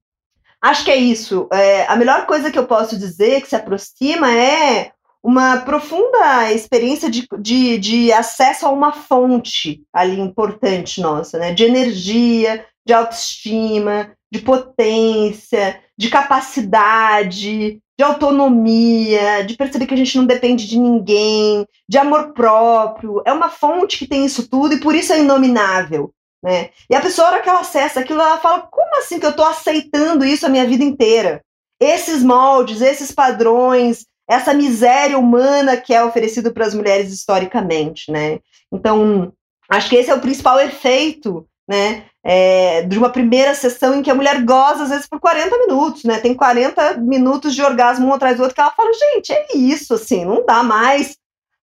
[0.60, 1.48] acho que é isso.
[1.52, 4.92] É, a melhor coisa que eu posso dizer que se aproxima é
[5.22, 11.54] uma profunda experiência de, de, de acesso a uma fonte ali importante nossa, né?
[11.54, 20.16] De energia, de autoestima, de potência, de capacidade, de autonomia, de perceber que a gente
[20.16, 23.22] não depende de ninguém, de amor próprio.
[23.26, 26.12] É uma fonte que tem isso tudo e por isso é inominável.
[26.42, 26.70] Né?
[26.88, 29.30] E a pessoa, na hora que ela acessa aquilo, ela fala: como assim que eu
[29.30, 31.42] estou aceitando isso a minha vida inteira?
[31.78, 38.38] Esses moldes, esses padrões, essa miséria humana que é oferecido para as mulheres historicamente, né?
[38.72, 39.32] Então,
[39.68, 42.02] acho que esse é o principal efeito, né?
[42.24, 46.02] É, de uma primeira sessão em que a mulher goza, às vezes, por 40 minutos,
[46.02, 46.18] né?
[46.18, 49.94] Tem 40 minutos de orgasmo um atrás do outro, que ela fala, gente, é isso,
[49.94, 51.16] assim, não dá mais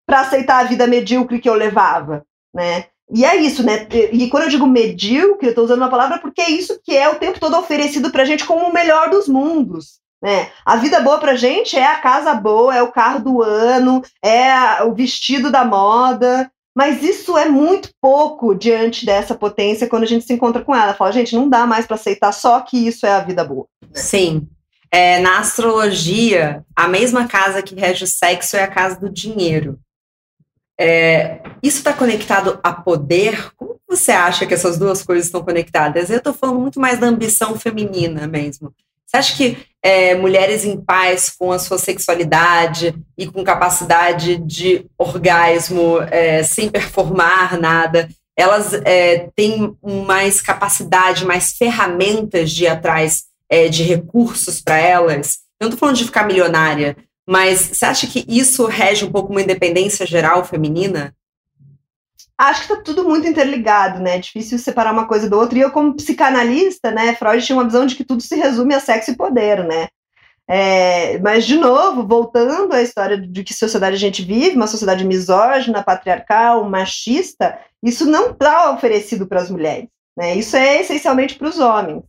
[0.06, 2.24] para aceitar a vida medíocre que eu levava,
[2.56, 2.86] né?
[3.12, 3.86] E é isso, né?
[4.14, 7.08] E quando eu digo medíocre, eu estou usando uma palavra porque é isso que é
[7.10, 10.00] o tempo todo oferecido para a gente como o melhor dos mundos.
[10.22, 10.50] Né?
[10.66, 14.84] A vida boa pra gente é a casa boa, é o carro do ano, é
[14.84, 20.26] o vestido da moda, mas isso é muito pouco diante dessa potência quando a gente
[20.26, 20.94] se encontra com ela.
[20.94, 23.66] Fala, gente, não dá mais para aceitar só que isso é a vida boa.
[23.92, 24.48] Sim.
[24.92, 29.80] É, na astrologia, a mesma casa que rege o sexo é a casa do dinheiro.
[30.80, 33.52] É, isso está conectado a poder?
[33.56, 36.12] Como você acha que essas duas coisas estão conectadas?
[36.12, 38.72] Eu estou falando muito mais da ambição feminina mesmo.
[39.04, 44.86] Você acha que é, mulheres em paz com a sua sexualidade e com capacidade de
[44.98, 53.24] orgasmo é, sem performar nada, elas é, têm mais capacidade, mais ferramentas de ir atrás
[53.50, 55.38] é, de recursos para elas?
[55.58, 59.32] Eu não estou falando de ficar milionária, mas você acha que isso rege um pouco
[59.32, 61.16] uma independência geral feminina?
[62.38, 64.16] Acho que está tudo muito interligado, né?
[64.16, 65.58] É difícil separar uma coisa do outro.
[65.58, 68.80] E eu, como psicanalista, né, Freud tinha uma visão de que tudo se resume a
[68.80, 69.88] sexo e poder, né?
[70.50, 75.04] É, mas, de novo, voltando à história de que sociedade a gente vive, uma sociedade
[75.04, 79.90] misógina, patriarcal, machista, isso não está oferecido para as mulheres.
[80.16, 80.36] Né?
[80.36, 82.02] Isso é essencialmente para os homens.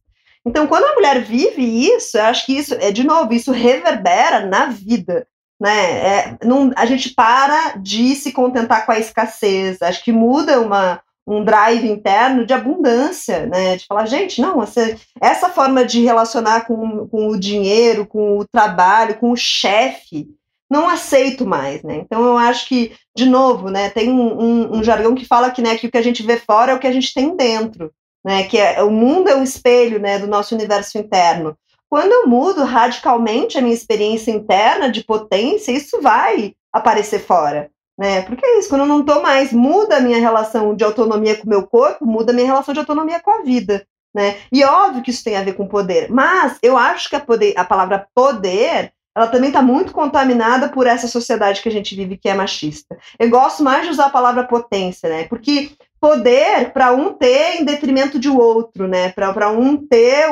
[0.47, 4.47] Então, quando a mulher vive isso, eu acho que isso, é de novo, isso reverbera
[4.47, 5.27] na vida
[5.61, 5.91] né?
[5.99, 11.01] É, não, a gente para de se contentar com a escassez, acho que muda uma,
[11.27, 13.77] um drive interno de abundância, né?
[13.77, 18.47] De falar, gente, não, essa, essa forma de relacionar com, com o dinheiro, com o
[18.47, 20.29] trabalho, com o chefe,
[20.71, 21.97] não aceito mais, né?
[21.97, 25.63] Então eu acho que, de novo, né, tem um, um, um, jargão que fala que,
[25.63, 27.91] né, que o que a gente vê fora é o que a gente tem dentro,
[28.25, 28.45] né?
[28.45, 31.57] Que é, o mundo é um espelho, né, do nosso universo interno.
[31.91, 37.71] Quando eu mudo radicalmente a minha experiência interna de potência, isso vai aparecer fora.
[37.99, 38.23] Né?
[38.23, 41.47] Porque é isso, quando eu não estou mais, muda a minha relação de autonomia com
[41.47, 43.85] o meu corpo, muda a minha relação de autonomia com a vida.
[44.15, 44.37] Né?
[44.53, 47.55] E óbvio que isso tem a ver com poder, mas eu acho que a, poder,
[47.57, 52.17] a palavra poder ela também está muito contaminada por essa sociedade que a gente vive
[52.17, 52.97] que é machista.
[53.19, 55.25] Eu gosto mais de usar a palavra potência, né?
[55.25, 59.11] Porque poder para um ter em detrimento de outro, né?
[59.11, 60.27] Para um ter,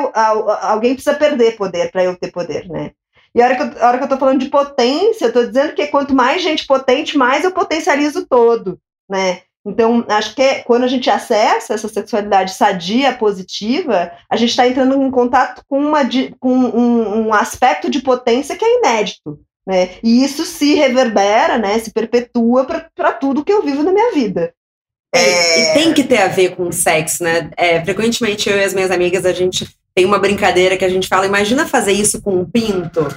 [0.61, 2.91] alguém precisa perder poder para eu ter poder, né?
[3.35, 5.45] E a hora, que eu, a hora que eu tô falando de potência, eu tô
[5.45, 9.41] dizendo que quanto mais gente potente, mais eu potencializo todo, né?
[9.67, 14.65] Então, acho que é, quando a gente acessa essa sexualidade sadia, positiva, a gente está
[14.65, 15.99] entrando em contato com, uma,
[16.39, 19.37] com um, um, aspecto de potência que é inédito.
[19.67, 19.95] Né?
[20.01, 22.65] E isso se reverbera, né, se perpetua
[22.95, 24.53] para tudo que eu vivo na minha vida.
[25.13, 27.49] É, e tem que ter a ver com sexo, né?
[27.57, 31.07] É, frequentemente eu e as minhas amigas, a gente tem uma brincadeira que a gente
[31.07, 33.07] fala, imagina fazer isso com um pinto.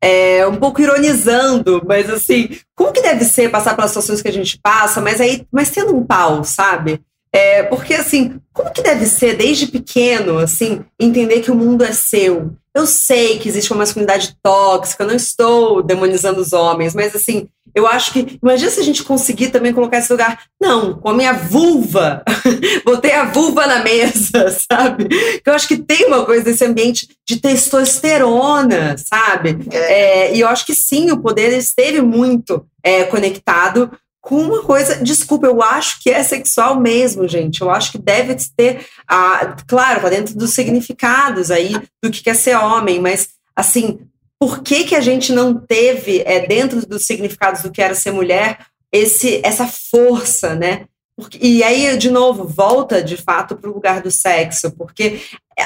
[0.00, 4.32] É, um pouco ironizando, mas assim, como que deve ser passar pelas situações que a
[4.32, 7.00] gente passa, mas aí, mas tendo um pau, sabe?
[7.32, 11.92] É, porque assim, como que deve ser desde pequeno, assim, entender que o mundo é
[11.92, 12.52] seu?
[12.72, 17.48] Eu sei que existe uma masculinidade tóxica, eu não estou demonizando os homens, mas assim,
[17.74, 21.14] Eu acho que, imagina se a gente conseguir também colocar esse lugar, não, com a
[21.14, 22.22] minha vulva,
[22.84, 25.08] botei a vulva na mesa, sabe?
[25.44, 29.58] Eu acho que tem uma coisa desse ambiente de testosterona, sabe?
[29.70, 33.90] É, e eu acho que sim, o poder esteve muito é, conectado
[34.20, 37.62] com uma coisa, desculpa, eu acho que é sexual mesmo, gente.
[37.62, 42.34] Eu acho que deve ter, a, claro, tá dentro dos significados aí do que quer
[42.34, 44.00] ser homem, mas assim,
[44.40, 48.12] por que, que a gente não teve, é, dentro dos significados do que era ser
[48.12, 48.58] mulher,
[48.92, 50.86] esse, essa força, né?
[51.16, 55.20] Porque, e aí, de novo, volta de fato para o lugar do sexo, porque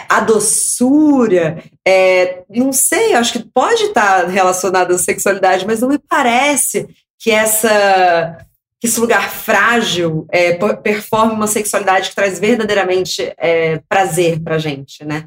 [0.09, 5.99] a doçura, é, não sei, acho que pode estar relacionada à sexualidade, mas não me
[5.99, 8.47] parece que essa
[8.81, 15.05] que esse lugar frágil é, performe uma sexualidade que traz verdadeiramente é, prazer para gente,
[15.05, 15.27] né?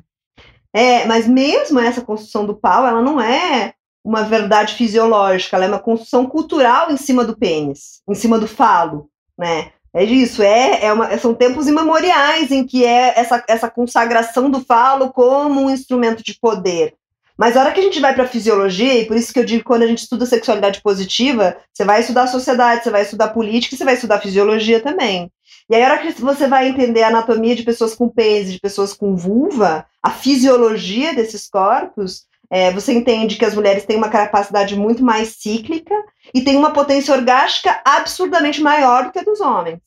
[0.75, 3.73] É, mas mesmo essa construção do pau, ela não é
[4.03, 8.45] uma verdade fisiológica, ela é uma construção cultural em cima do pênis, em cima do
[8.45, 9.71] falo, né?
[9.93, 14.59] É isso, é, é uma, são tempos imemoriais em que é essa, essa consagração do
[14.59, 16.93] falo como um instrumento de poder.
[17.37, 19.59] Mas a hora que a gente vai para fisiologia, e por isso que eu digo
[19.59, 23.77] que quando a gente estuda sexualidade positiva, você vai estudar sociedade, você vai estudar política
[23.77, 25.31] você vai estudar fisiologia também.
[25.69, 28.59] E aí, a hora que você vai entender a anatomia de pessoas com pênis, de
[28.59, 34.07] pessoas com vulva, a fisiologia desses corpos, é, você entende que as mulheres têm uma
[34.07, 35.95] capacidade muito mais cíclica
[36.31, 39.79] e têm uma potência orgástica absurdamente maior do que a dos homens.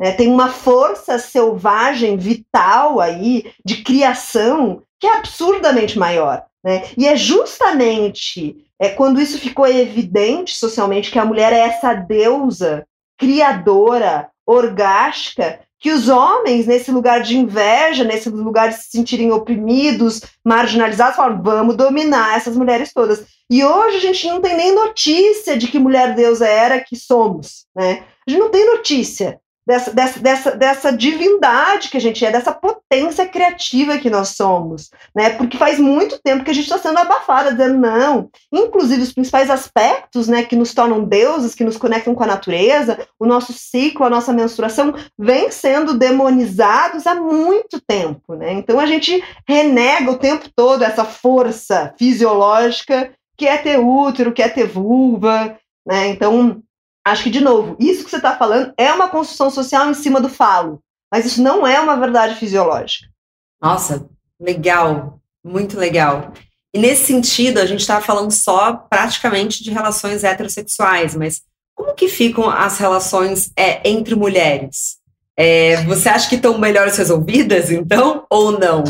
[0.00, 6.44] É, tem uma força selvagem, vital aí, de criação, que é absurdamente maior.
[6.62, 6.84] Né?
[6.96, 12.86] E é justamente é, quando isso ficou evidente socialmente que a mulher é essa deusa
[13.18, 20.22] criadora, orgástica, que os homens, nesse lugar de inveja, nesse lugar de se sentirem oprimidos,
[20.42, 23.26] marginalizados, falam: vamos dominar essas mulheres todas.
[23.50, 27.66] E hoje a gente não tem nem notícia de que mulher deusa era que somos,
[27.76, 28.02] né?
[28.26, 32.52] A gente não tem notícia dessa, dessa, dessa, dessa divindade que a gente é, dessa
[32.52, 35.30] potência criativa que nós somos, né?
[35.30, 38.28] Porque faz muito tempo que a gente está sendo abafada, dizendo não.
[38.52, 42.98] Inclusive, os principais aspectos, né, que nos tornam deuses, que nos conectam com a natureza,
[43.18, 48.52] o nosso ciclo, a nossa menstruação, vem sendo demonizados há muito tempo, né?
[48.52, 54.42] Então a gente renega o tempo todo essa força fisiológica que é ter útero, que
[54.42, 55.56] é ter vulva,
[55.86, 56.08] né?
[56.08, 56.62] Então
[57.06, 60.20] Acho que, de novo, isso que você está falando é uma construção social em cima
[60.20, 60.80] do falo,
[61.12, 63.06] mas isso não é uma verdade fisiológica.
[63.60, 64.08] Nossa,
[64.40, 66.32] legal, muito legal.
[66.74, 71.42] E nesse sentido, a gente está falando só praticamente de relações heterossexuais, mas
[71.74, 74.96] como que ficam as relações é, entre mulheres?
[75.36, 78.84] É, você acha que estão melhores resolvidas, então, ou não?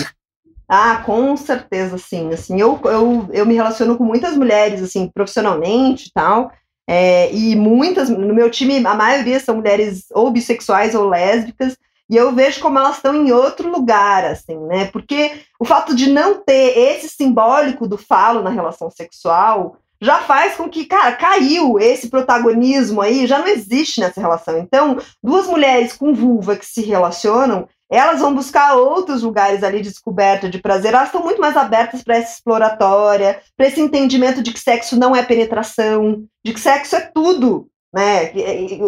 [0.68, 2.32] Ah, com certeza, sim.
[2.32, 6.50] Assim, eu, eu, eu me relaciono com muitas mulheres, assim, profissionalmente e tal,
[6.86, 11.76] é, e muitas, no meu time, a maioria são mulheres ou bissexuais ou lésbicas,
[12.08, 14.86] e eu vejo como elas estão em outro lugar, assim, né?
[14.86, 20.54] Porque o fato de não ter esse simbólico do falo na relação sexual já faz
[20.54, 24.58] com que, cara, caiu esse protagonismo aí, já não existe nessa relação.
[24.58, 29.90] Então, duas mulheres com vulva que se relacionam, elas vão buscar outros lugares ali de
[29.90, 34.52] descoberta, de prazer, elas estão muito mais abertas para essa exploratória, para esse entendimento de
[34.52, 38.32] que sexo não é penetração, de que sexo é tudo, né?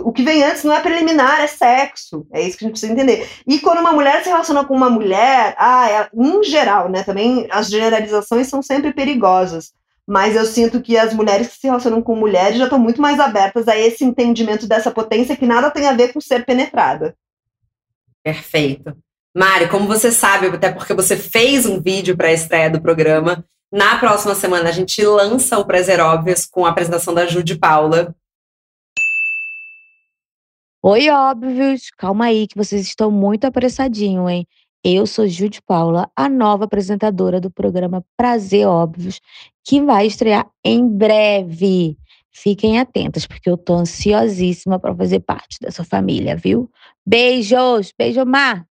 [0.04, 2.26] O que vem antes não é preliminar, é sexo.
[2.32, 3.28] É isso que a gente precisa entender.
[3.46, 7.04] E quando uma mulher se relaciona com uma mulher, ah, é, em geral, né?
[7.04, 9.72] Também as generalizações são sempre perigosas.
[10.04, 13.20] Mas eu sinto que as mulheres que se relacionam com mulheres já estão muito mais
[13.20, 17.14] abertas a esse entendimento dessa potência que nada tem a ver com ser penetrada.
[18.26, 18.92] Perfeito.
[19.36, 23.46] Mari, como você sabe, até porque você fez um vídeo para a estreia do programa,
[23.72, 27.56] na próxima semana a gente lança o Prazer Óbvios com a apresentação da Ju de
[27.56, 28.12] Paula.
[30.82, 31.82] Oi, óbvios!
[31.96, 34.44] Calma aí que vocês estão muito apressadinhos, hein?
[34.82, 39.20] Eu sou Ju de Paula, a nova apresentadora do programa Prazer Óbvios,
[39.64, 41.96] que vai estrear em breve.
[42.38, 46.70] Fiquem atentas, porque eu tô ansiosíssima para fazer parte dessa família, viu?
[47.04, 47.94] Beijos!
[47.98, 48.66] Beijo, Mar!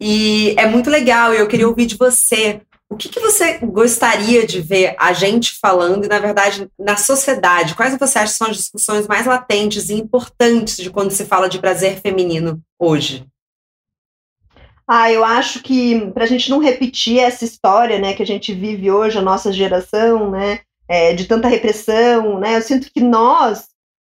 [0.00, 2.62] E é muito legal, eu queria ouvir de você.
[2.88, 7.74] O que, que, você gostaria de ver a gente falando e, na verdade, na sociedade?
[7.74, 11.50] Quais você acha que são as discussões mais latentes e importantes de quando se fala
[11.50, 13.26] de prazer feminino hoje?
[14.88, 18.54] Ah, eu acho que para a gente não repetir essa história, né, que a gente
[18.54, 20.60] vive hoje, a nossa geração, né,
[20.92, 22.58] é, de tanta repressão, né?
[22.58, 23.68] Eu sinto que nós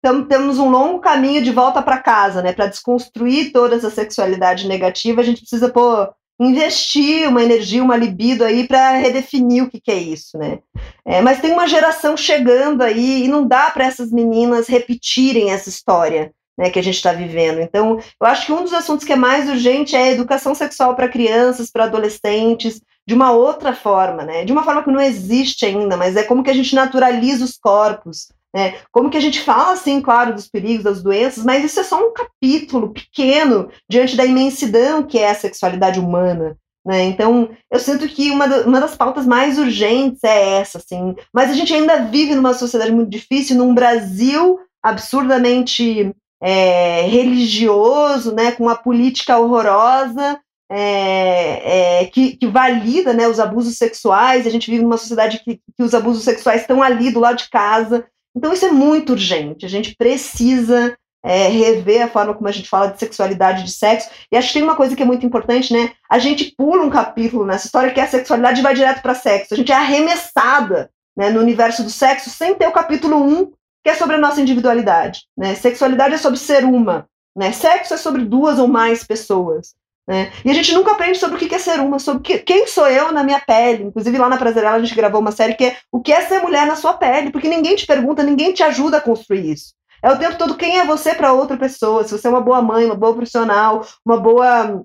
[0.02, 2.52] tam, temos um longo caminho de volta para casa, né?
[2.52, 6.10] Para desconstruir toda essa sexualidade negativa, a gente precisa pôr
[6.40, 10.58] investir uma energia, uma libido aí para redefinir o que, que é isso, né?
[11.06, 15.68] É, mas tem uma geração chegando aí e não dá para essas meninas repetirem essa
[15.68, 16.32] história.
[16.56, 17.60] Né, que a gente está vivendo.
[17.60, 21.08] Então, eu acho que um dos assuntos que é mais urgente é educação sexual para
[21.08, 24.44] crianças, para adolescentes, de uma outra forma, né?
[24.44, 27.56] De uma forma que não existe ainda, mas é como que a gente naturaliza os
[27.56, 28.76] corpos, né?
[28.92, 31.98] Como que a gente fala, assim, claro, dos perigos, das doenças, mas isso é só
[31.98, 36.56] um capítulo pequeno diante da imensidão que é a sexualidade humana.
[36.86, 37.04] Né?
[37.04, 41.16] Então, eu sinto que uma, uma das pautas mais urgentes é essa, assim.
[41.32, 48.52] Mas a gente ainda vive numa sociedade muito difícil, num Brasil absurdamente é, religioso, né,
[48.52, 50.38] com uma política horrorosa,
[50.70, 54.46] é, é, que, que, valida né, os abusos sexuais.
[54.46, 57.50] A gente vive numa sociedade que, que os abusos sexuais estão ali do lado de
[57.50, 58.06] casa.
[58.36, 59.64] Então, isso é muito urgente.
[59.64, 63.72] A gente precisa é, rever a forma como a gente fala de sexualidade e de
[63.72, 64.10] sexo.
[64.30, 65.92] E acho que tem uma coisa que é muito importante, né?
[66.10, 69.54] A gente pula um capítulo nessa história que é a sexualidade vai direto para sexo.
[69.54, 73.52] A gente é arremessada né, no universo do sexo sem ter o capítulo 1,
[73.82, 75.22] que é sobre a nossa individualidade.
[75.36, 75.54] Né?
[75.54, 77.08] Sexualidade é sobre ser uma.
[77.34, 77.52] Né?
[77.52, 79.74] Sexo é sobre duas ou mais pessoas.
[80.06, 80.30] Né?
[80.44, 82.86] E a gente nunca aprende sobre o que é ser uma, sobre que, quem sou
[82.86, 83.84] eu na minha pele.
[83.84, 86.40] Inclusive, lá na Prazerela, a gente gravou uma série que é o que é ser
[86.40, 89.72] mulher na sua pele, porque ninguém te pergunta, ninguém te ajuda a construir isso.
[90.02, 92.60] É o tempo todo quem é você para outra pessoa, se você é uma boa
[92.60, 94.84] mãe, uma boa profissional, uma boa,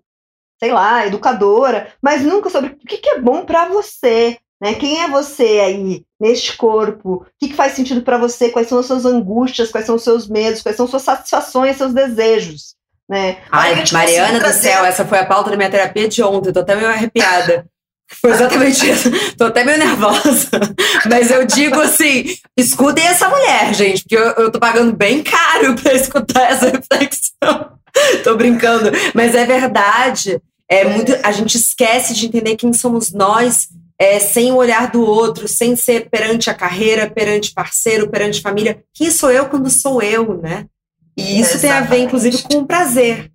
[0.57, 4.37] sei lá, educadora, mas nunca sobre o que é bom para você.
[4.61, 4.73] Né?
[4.75, 7.15] Quem é você aí, neste corpo?
[7.15, 8.49] O que, que faz sentido para você?
[8.49, 9.71] Quais são as suas angústias?
[9.71, 10.61] Quais são os seus medos?
[10.61, 12.78] Quais são suas satisfações, seus desejos?
[13.09, 13.37] Né?
[13.51, 16.75] Ai, Mariana do céu, essa foi a pauta da minha terapia de ontem, tô até
[16.75, 17.65] meio arrepiada.
[18.21, 19.11] Foi exatamente isso.
[19.37, 20.49] Tô até meio nervosa.
[21.07, 22.25] Mas eu digo assim:
[22.57, 27.71] escutem essa mulher, gente, porque eu, eu tô pagando bem caro pra escutar essa reflexão.
[28.23, 28.91] tô brincando.
[29.13, 30.41] Mas é verdade.
[30.67, 33.67] É muito, a gente esquece de entender quem somos nós
[33.99, 38.81] é, sem o olhar do outro, sem ser perante a carreira, perante parceiro, perante família.
[38.93, 40.65] Quem sou eu quando sou eu, né?
[41.19, 43.29] E isso tem a ver, inclusive, com o prazer.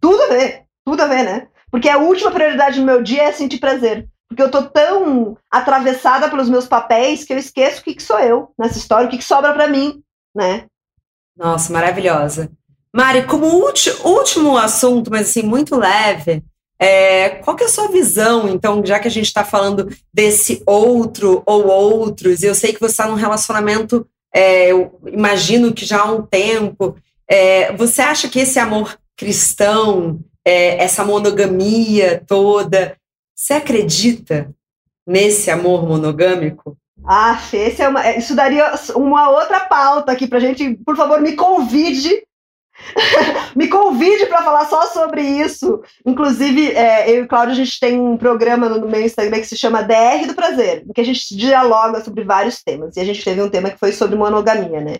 [0.00, 1.48] Tudo a ver, tudo a ver, né?
[1.70, 4.08] Porque a última prioridade do meu dia é sentir prazer.
[4.28, 8.18] Porque eu tô tão atravessada pelos meus papéis que eu esqueço o que, que sou
[8.20, 10.02] eu nessa história, o que, que sobra para mim,
[10.34, 10.66] né?
[11.36, 12.50] Nossa, maravilhosa.
[12.94, 13.46] Mari, como
[14.04, 16.44] último assunto, mas assim, muito leve,
[16.78, 20.62] é, qual que é a sua visão, então, já que a gente está falando desse
[20.64, 26.00] outro ou outros, eu sei que você está num relacionamento é, eu imagino que já
[26.00, 26.96] há um tempo.
[27.28, 32.96] É, você acha que esse amor cristão, é, essa monogamia toda,
[33.34, 34.52] você acredita
[35.06, 36.76] nesse amor monogâmico?
[37.06, 40.74] Ah, esse é uma, isso daria uma outra pauta aqui para gente.
[40.84, 42.24] Por favor, me convide
[43.54, 45.82] Me convide para falar só sobre isso.
[46.04, 49.56] Inclusive, é, eu e Cláudio, a gente tem um programa no meu Instagram que se
[49.56, 52.96] chama DR do Prazer, em que a gente dialoga sobre vários temas.
[52.96, 54.96] E a gente teve um tema que foi sobre monogamia, né?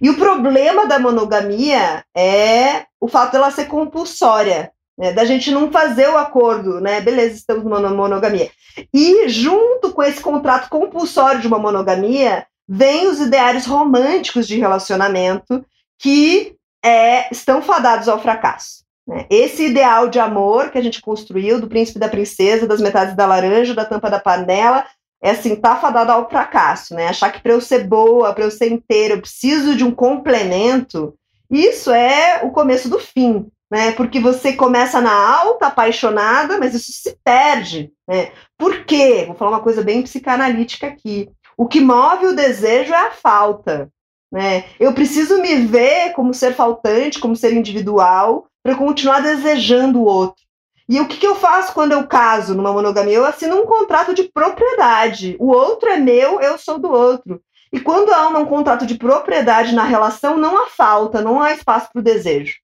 [0.00, 5.12] E o problema da monogamia é o fato dela ser compulsória, né?
[5.12, 7.00] da gente não fazer o acordo, né?
[7.02, 8.50] Beleza, estamos numa monogamia.
[8.94, 15.64] E junto com esse contrato compulsório de uma monogamia, vem os ideários românticos de relacionamento
[15.98, 18.84] que é, estão fadados ao fracasso.
[19.06, 19.26] Né?
[19.30, 23.26] Esse ideal de amor que a gente construiu, do príncipe da princesa, das metades da
[23.26, 24.86] laranja, da tampa da panela,
[25.22, 27.08] é assim, tá fadado ao fracasso, né?
[27.08, 31.14] Achar que para eu ser boa, para eu ser inteira, eu preciso de um complemento,
[31.50, 33.92] isso é o começo do fim, né?
[33.92, 38.32] Porque você começa na alta, apaixonada, mas isso se perde, né?
[38.56, 39.24] Por quê?
[39.26, 41.28] Vou falar uma coisa bem psicanalítica aqui.
[41.56, 43.90] O que move o desejo é a falta.
[44.30, 44.64] Né?
[44.78, 50.44] Eu preciso me ver como ser faltante, como ser individual, para continuar desejando o outro.
[50.88, 53.14] E o que, que, eu faço quando eu caso numa monogamia?
[53.14, 55.36] Eu assino um contrato de propriedade.
[55.38, 57.40] O outro é meu, eu sou do outro.
[57.72, 61.88] E quando há um contrato de propriedade na relação, não há falta, não há espaço
[61.92, 62.56] para o desejo.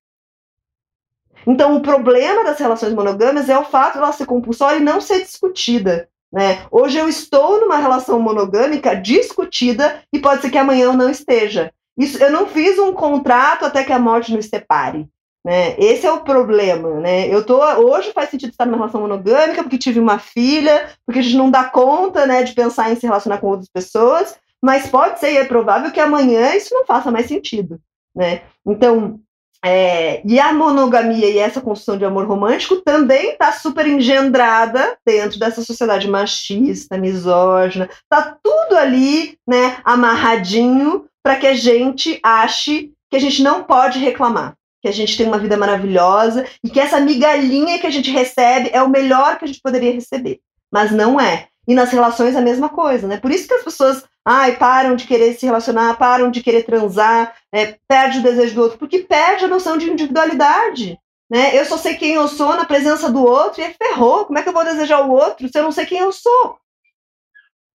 [1.46, 5.00] Então, o problema das relações monogâmicas é o fato de ela ser compulsória e não
[5.00, 6.08] ser discutida.
[6.32, 6.66] Né?
[6.70, 11.72] Hoje eu estou numa relação monogâmica discutida e pode ser que amanhã eu não esteja.
[11.98, 15.08] Isso, eu não fiz um contrato até que a morte nos separe.
[15.44, 15.76] Né?
[15.78, 17.00] Esse é o problema.
[17.00, 17.28] Né?
[17.28, 21.22] Eu tô, hoje faz sentido estar numa relação monogâmica porque tive uma filha, porque a
[21.22, 25.20] gente não dá conta né, de pensar em se relacionar com outras pessoas, mas pode
[25.20, 27.80] ser e é provável que amanhã isso não faça mais sentido.
[28.14, 28.42] Né?
[28.66, 29.20] Então,
[29.64, 35.38] é, e a monogamia e essa construção de amor romântico também está super engendrada dentro
[35.38, 37.88] dessa sociedade machista, misógina.
[38.08, 43.98] Tá tudo ali, né, amarradinho para que a gente ache que a gente não pode
[43.98, 48.10] reclamar, que a gente tem uma vida maravilhosa e que essa migalhinha que a gente
[48.10, 50.40] recebe é o melhor que a gente poderia receber.
[50.72, 51.48] Mas não é.
[51.66, 53.18] E nas relações a mesma coisa, né?
[53.18, 57.34] Por isso que as pessoas, ai, param de querer se relacionar, param de querer transar,
[57.52, 60.98] é, perde o desejo do outro, porque perde a noção de individualidade.
[61.28, 61.58] Né?
[61.58, 64.24] Eu só sei quem eu sou na presença do outro e é ferrou.
[64.24, 66.58] Como é que eu vou desejar o outro se eu não sei quem eu sou?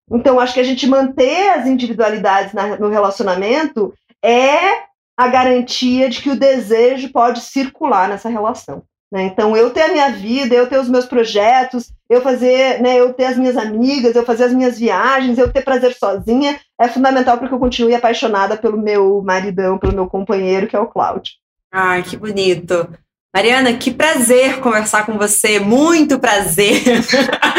[0.10, 4.84] Então, acho que a gente manter as individualidades na, no relacionamento é
[5.18, 8.84] a garantia de que o desejo pode circular nessa relação.
[9.12, 9.24] Né?
[9.24, 13.14] Então, eu ter a minha vida, eu ter os meus projetos, eu fazer, né, eu
[13.14, 17.38] ter as minhas amigas, eu fazer as minhas viagens, eu ter prazer sozinha, é fundamental
[17.38, 21.34] para que eu continue apaixonada pelo meu maridão, pelo meu companheiro, que é o Cláudio.
[21.72, 22.88] Ai, que bonito.
[23.34, 26.82] Mariana, que prazer conversar com você, muito prazer.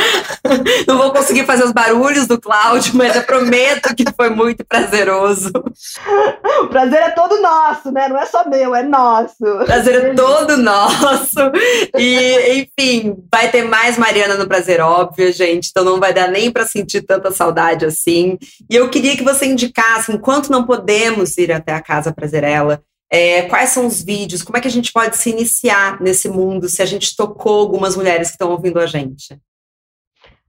[0.86, 5.50] Não vou conseguir fazer os barulhos do Cláudio, mas eu prometo que foi muito prazeroso.
[6.62, 8.06] O prazer é todo nosso, né?
[8.06, 9.42] Não é só meu, é nosso.
[9.42, 11.40] O prazer é todo nosso.
[11.96, 15.70] E, enfim, vai ter mais Mariana no Prazer Óbvio, gente.
[15.70, 18.36] Então não vai dar nem para sentir tanta saudade assim.
[18.68, 22.82] E eu queria que você indicasse, enquanto não podemos ir até a Casa Prazerela,
[23.12, 24.42] é, quais são os vídeos?
[24.42, 27.94] Como é que a gente pode se iniciar nesse mundo se a gente tocou algumas
[27.94, 29.38] mulheres que estão ouvindo a gente?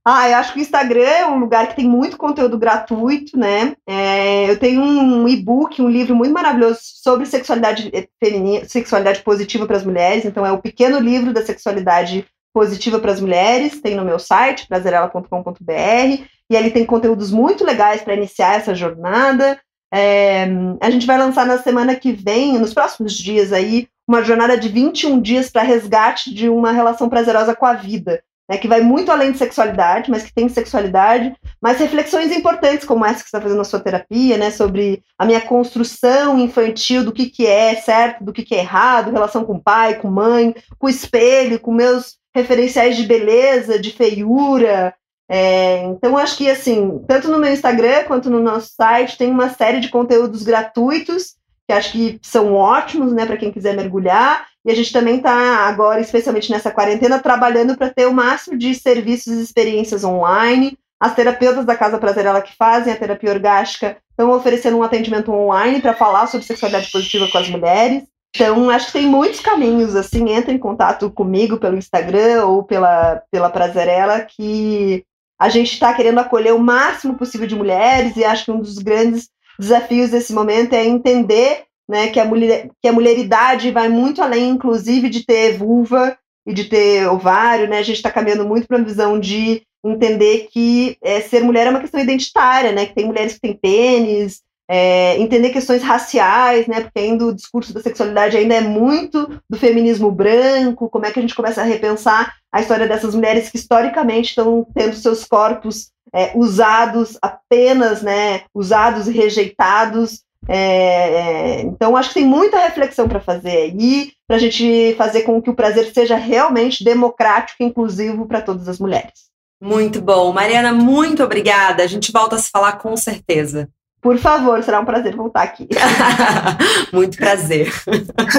[0.06, 3.76] Ah, eu acho que o Instagram é um lugar que tem muito conteúdo gratuito, né?
[3.86, 9.78] É, eu tenho um e-book, um livro muito maravilhoso sobre sexualidade feminina, sexualidade positiva para
[9.78, 10.24] as mulheres.
[10.24, 13.82] Então, é o pequeno livro da sexualidade positiva para as mulheres.
[13.82, 16.24] Tem no meu site, prazerela.com.br.
[16.50, 19.60] E ali tem conteúdos muito legais para iniciar essa jornada.
[19.94, 20.48] É,
[20.82, 24.68] a gente vai lançar na semana que vem, nos próximos dias aí, uma jornada de
[24.68, 29.12] 21 dias para resgate de uma relação prazerosa com a vida, né, que vai muito
[29.12, 33.42] além de sexualidade, mas que tem sexualidade, mas reflexões importantes como essa que você está
[33.42, 38.24] fazendo na sua terapia, né, sobre a minha construção infantil do que, que é certo,
[38.24, 42.98] do que, que é errado, relação com pai, com mãe, com espelho, com meus referenciais
[42.98, 44.96] de beleza, de feiura,
[45.30, 49.50] é, então, acho que, assim, tanto no meu Instagram quanto no nosso site, tem uma
[49.50, 51.36] série de conteúdos gratuitos,
[51.68, 54.46] que acho que são ótimos, né, para quem quiser mergulhar.
[54.66, 55.34] E a gente também está
[55.68, 60.78] agora, especialmente nessa quarentena, trabalhando para ter o máximo de serviços e experiências online.
[61.00, 65.82] As terapeutas da Casa Prazerela que fazem a terapia orgástica estão oferecendo um atendimento online
[65.82, 68.04] para falar sobre sexualidade positiva com as mulheres.
[68.36, 73.22] Então, acho que tem muitos caminhos, assim, entra em contato comigo pelo Instagram ou pela,
[73.30, 75.06] pela Prazerela, que
[75.44, 78.78] a gente está querendo acolher o máximo possível de mulheres e acho que um dos
[78.78, 79.28] grandes
[79.60, 84.52] desafios desse momento é entender né, que, a mulher, que a mulheridade vai muito além,
[84.52, 86.18] inclusive, de ter vulva
[86.48, 87.80] e de ter ovário, né?
[87.80, 91.72] A gente está caminhando muito para uma visão de entender que é, ser mulher é
[91.72, 92.86] uma questão identitária, né?
[92.86, 96.82] Que tem mulheres que têm pênis, é, entender questões raciais, né?
[96.82, 100.90] Porque ainda o discurso da sexualidade ainda é muito do feminismo branco.
[100.90, 104.66] Como é que a gente começa a repensar a história dessas mulheres que historicamente estão
[104.74, 108.42] tendo seus corpos é, usados apenas, né?
[108.54, 110.22] Usados e rejeitados.
[110.48, 115.24] É, é então, acho que tem muita reflexão para fazer aí, para a gente fazer
[115.24, 119.34] com que o prazer seja realmente democrático e inclusivo para todas as mulheres.
[119.62, 120.32] Muito bom.
[120.34, 121.84] Mariana, muito obrigada.
[121.84, 123.70] A gente volta a se falar com certeza.
[124.04, 125.66] Por favor, será um prazer voltar aqui.
[126.92, 127.72] Muito prazer.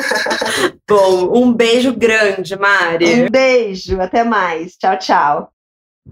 [0.87, 3.23] Bom, um beijo grande, Mari.
[3.23, 4.77] Um beijo, até mais.
[4.77, 5.51] Tchau, tchau.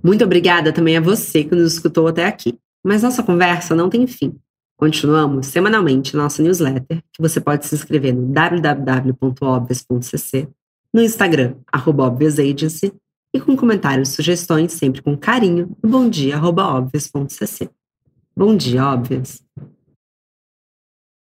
[0.02, 2.58] Muito obrigada também a você que nos escutou até aqui.
[2.82, 4.34] Mas nossa conversa não tem fim.
[4.78, 10.48] Continuamos semanalmente nossa newsletter, que você pode se inscrever no www.obvious.cc,
[10.94, 12.16] no Instagram, arroba
[13.34, 17.68] e com comentários e sugestões sempre com carinho no bomdia.obvious.cc.
[18.34, 19.42] Bom dia, óbvias!